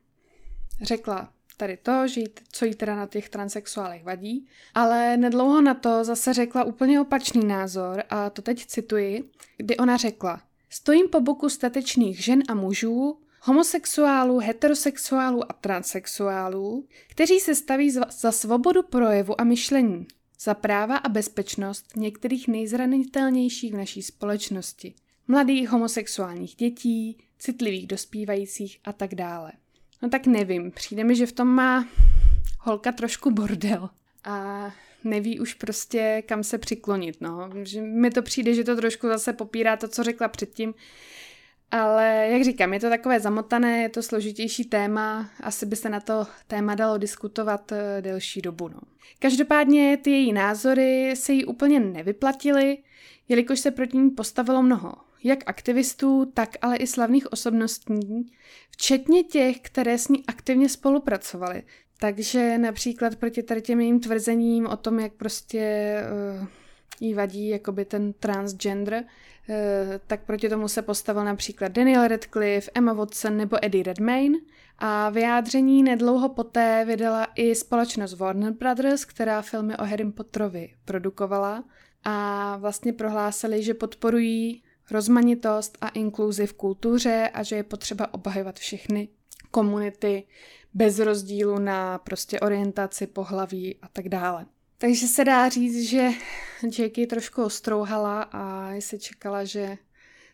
řekla 0.82 1.32
tady 1.56 1.76
to, 1.76 2.08
že 2.08 2.20
jí, 2.20 2.26
co 2.52 2.64
jí 2.64 2.74
teda 2.74 2.96
na 2.96 3.06
těch 3.06 3.28
transexuálech 3.28 4.04
vadí, 4.04 4.48
ale 4.74 5.16
nedlouho 5.16 5.60
na 5.60 5.74
to 5.74 6.04
zase 6.04 6.34
řekla 6.34 6.64
úplně 6.64 7.00
opačný 7.00 7.44
názor 7.46 8.02
a 8.10 8.30
to 8.30 8.42
teď 8.42 8.66
cituji, 8.66 9.30
kdy 9.56 9.76
ona 9.76 9.96
řekla 9.96 10.42
Stojím 10.70 11.08
po 11.08 11.20
boku 11.20 11.48
statečných 11.48 12.24
žen 12.24 12.42
a 12.48 12.54
mužů, 12.54 13.18
homosexuálů, 13.40 14.38
heterosexuálů 14.38 15.50
a 15.50 15.52
transexuálů, 15.52 16.86
kteří 17.10 17.40
se 17.40 17.54
staví 17.54 17.90
za 18.20 18.32
svobodu 18.32 18.82
projevu 18.82 19.40
a 19.40 19.44
myšlení, 19.44 20.06
za 20.40 20.54
práva 20.54 20.96
a 20.96 21.08
bezpečnost 21.08 21.96
některých 21.96 22.48
nejzranitelnějších 22.48 23.72
v 23.72 23.76
naší 23.76 24.02
společnosti– 24.02 24.94
mladých 25.28 25.68
homosexuálních 25.68 26.54
dětí, 26.54 27.18
citlivých 27.38 27.86
dospívajících 27.86 28.80
a 28.84 28.92
tak 28.92 29.14
dále. 29.14 29.52
No 30.02 30.08
tak 30.08 30.26
nevím, 30.26 30.70
přijde 30.70 31.04
mi, 31.04 31.16
že 31.16 31.26
v 31.26 31.32
tom 31.32 31.48
má 31.48 31.88
holka 32.60 32.92
trošku 32.92 33.30
bordel 33.30 33.90
a 34.24 34.70
neví 35.04 35.40
už 35.40 35.54
prostě 35.54 36.22
kam 36.26 36.44
se 36.44 36.58
přiklonit, 36.58 37.20
no. 37.20 37.50
Že 37.62 37.82
mi 37.82 38.10
to 38.10 38.22
přijde, 38.22 38.54
že 38.54 38.64
to 38.64 38.76
trošku 38.76 39.08
zase 39.08 39.32
popírá 39.32 39.76
to, 39.76 39.88
co 39.88 40.04
řekla 40.04 40.28
předtím, 40.28 40.74
ale 41.70 42.28
jak 42.30 42.44
říkám, 42.44 42.72
je 42.72 42.80
to 42.80 42.88
takové 42.88 43.20
zamotané, 43.20 43.82
je 43.82 43.88
to 43.88 44.02
složitější 44.02 44.64
téma, 44.64 45.30
asi 45.40 45.66
by 45.66 45.76
se 45.76 45.88
na 45.88 46.00
to 46.00 46.26
téma 46.46 46.74
dalo 46.74 46.98
diskutovat 46.98 47.72
eh, 47.72 48.02
delší 48.02 48.42
dobu. 48.42 48.68
No. 48.68 48.80
Každopádně 49.18 49.96
ty 49.96 50.10
její 50.10 50.32
názory 50.32 51.16
se 51.16 51.32
jí 51.32 51.44
úplně 51.44 51.80
nevyplatily, 51.80 52.78
jelikož 53.28 53.60
se 53.60 53.70
proti 53.70 53.96
ní 53.96 54.10
postavilo 54.10 54.62
mnoho 54.62 54.92
jak 55.24 55.38
aktivistů, 55.46 56.24
tak 56.34 56.56
ale 56.62 56.76
i 56.76 56.86
slavných 56.86 57.32
osobností, 57.32 58.32
včetně 58.70 59.22
těch, 59.22 59.60
které 59.60 59.98
s 59.98 60.08
ní 60.08 60.24
aktivně 60.26 60.68
spolupracovali. 60.68 61.62
Takže 62.00 62.58
například 62.58 63.16
proti 63.16 63.42
tady 63.42 63.62
těm 63.62 63.80
jejím 63.80 64.00
tvrzením 64.00 64.66
o 64.66 64.76
tom, 64.76 65.00
jak 65.00 65.12
prostě 65.12 65.94
uh, 66.40 66.46
jí 67.00 67.14
vadí 67.14 67.48
jakoby 67.48 67.84
ten 67.84 68.12
transgender, 68.12 68.94
uh, 68.94 69.54
tak 70.06 70.24
proti 70.24 70.48
tomu 70.48 70.68
se 70.68 70.82
postavil 70.82 71.24
například 71.24 71.72
Daniel 71.72 72.08
Radcliffe, 72.08 72.70
Emma 72.74 72.92
Watson 72.92 73.36
nebo 73.36 73.64
Eddie 73.64 73.84
Redmayne 73.84 74.38
a 74.78 75.10
vyjádření 75.10 75.82
nedlouho 75.82 76.28
poté 76.28 76.84
vydala 76.84 77.28
i 77.34 77.54
společnost 77.54 78.14
Warner 78.14 78.52
Brothers, 78.52 79.04
která 79.04 79.42
filmy 79.42 79.76
o 79.76 79.84
Harry 79.84 80.12
Potterovi 80.12 80.74
produkovala 80.84 81.64
a 82.04 82.56
vlastně 82.56 82.92
prohlásili, 82.92 83.62
že 83.62 83.74
podporují 83.74 84.62
rozmanitost 84.90 85.78
a 85.80 85.88
inkluzi 85.88 86.46
v 86.46 86.52
kultuře 86.52 87.30
a 87.34 87.42
že 87.42 87.56
je 87.56 87.62
potřeba 87.62 88.14
obhajovat 88.14 88.58
všechny 88.58 89.08
komunity 89.50 90.26
bez 90.74 90.98
rozdílu 90.98 91.58
na 91.58 91.98
prostě 91.98 92.40
orientaci, 92.40 93.06
pohlaví 93.06 93.76
a 93.82 93.88
tak 93.88 94.08
dále. 94.08 94.46
Takže 94.78 95.06
se 95.06 95.24
dá 95.24 95.48
říct, 95.48 95.88
že 95.88 96.08
Jackie 96.62 97.06
trošku 97.06 97.44
ostrouhala 97.44 98.22
a 98.22 98.70
jestli 98.70 98.98
čekala, 98.98 99.44
že 99.44 99.78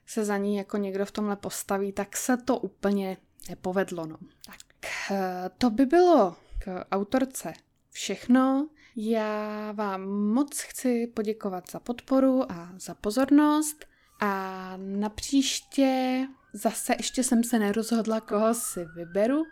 se 0.07 0.25
za 0.25 0.37
ní 0.37 0.57
jako 0.57 0.77
někdo 0.77 1.07
v 1.07 1.11
tomhle 1.11 1.37
postaví, 1.37 1.93
tak 1.93 2.17
se 2.17 2.37
to 2.37 2.59
úplně 2.59 3.17
nepovedlo. 3.49 4.07
No. 4.07 4.17
Tak 4.47 4.87
eh, 5.11 5.51
to 5.59 5.71
by 5.71 5.87
bylo 5.87 6.37
k 6.59 6.85
autorce 6.93 7.53
všechno. 7.91 8.69
Já 8.97 9.73
vám 9.73 10.09
moc 10.09 10.61
chci 10.61 11.07
poděkovat 11.07 11.65
za 11.71 11.81
podporu 11.81 12.53
a 12.53 12.73
za 12.79 12.95
pozornost. 12.95 13.85
A 14.21 14.73
na 14.77 15.09
příště 15.09 16.19
zase 16.53 16.95
ještě 16.99 17.23
jsem 17.23 17.45
se 17.45 17.59
nerozhodla, 17.59 18.21
koho 18.21 18.55
si 18.55 18.85
vyberu, 18.97 19.43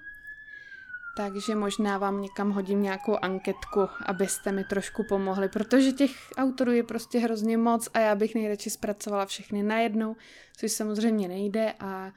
takže 1.16 1.55
možná 1.55 1.98
vám 1.98 2.22
někam 2.22 2.51
hodím 2.51 2.83
nějakou 2.83 3.16
anketku, 3.22 3.81
abyste 4.07 4.53
mi 4.53 4.64
trošku 4.64 5.05
pomohli, 5.09 5.48
protože 5.48 5.92
těch 5.92 6.11
autorů 6.37 6.72
je 6.72 6.83
prostě 6.83 7.18
hrozně 7.18 7.59
moc 7.59 7.88
a 7.94 7.98
já 7.98 8.14
bych 8.14 8.35
nejradši 8.35 8.70
zpracovala 8.70 9.27
všechny 9.27 9.62
najednou, 9.62 10.16
což 10.57 10.72
samozřejmě 10.72 11.29
nejde 11.29 11.75
a 11.81 12.12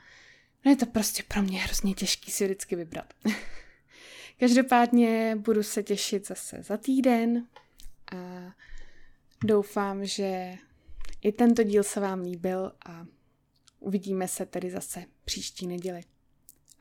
no 0.66 0.72
je 0.72 0.76
to 0.76 0.86
prostě 0.86 1.24
pro 1.28 1.42
mě 1.42 1.60
hrozně 1.60 1.94
těžký 1.94 2.32
si 2.32 2.46
vždycky 2.46 2.76
vybrat. 2.76 3.14
Každopádně 4.40 5.36
budu 5.40 5.64
se 5.64 5.84
těšit 5.84 6.28
zase 6.28 6.64
za 6.64 6.78
týden 6.78 7.48
a 8.12 8.16
doufám, 9.44 10.06
že 10.06 10.56
i 11.22 11.32
tento 11.32 11.64
díl 11.64 11.84
se 11.84 12.00
vám 12.00 12.22
líbil 12.22 12.72
a 12.86 13.06
uvidíme 13.80 14.28
se 14.28 14.46
tedy 14.46 14.72
zase 14.72 15.06
příští 15.26 15.68
neděli. 15.68 16.02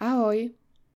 Ahoj! 0.00 0.54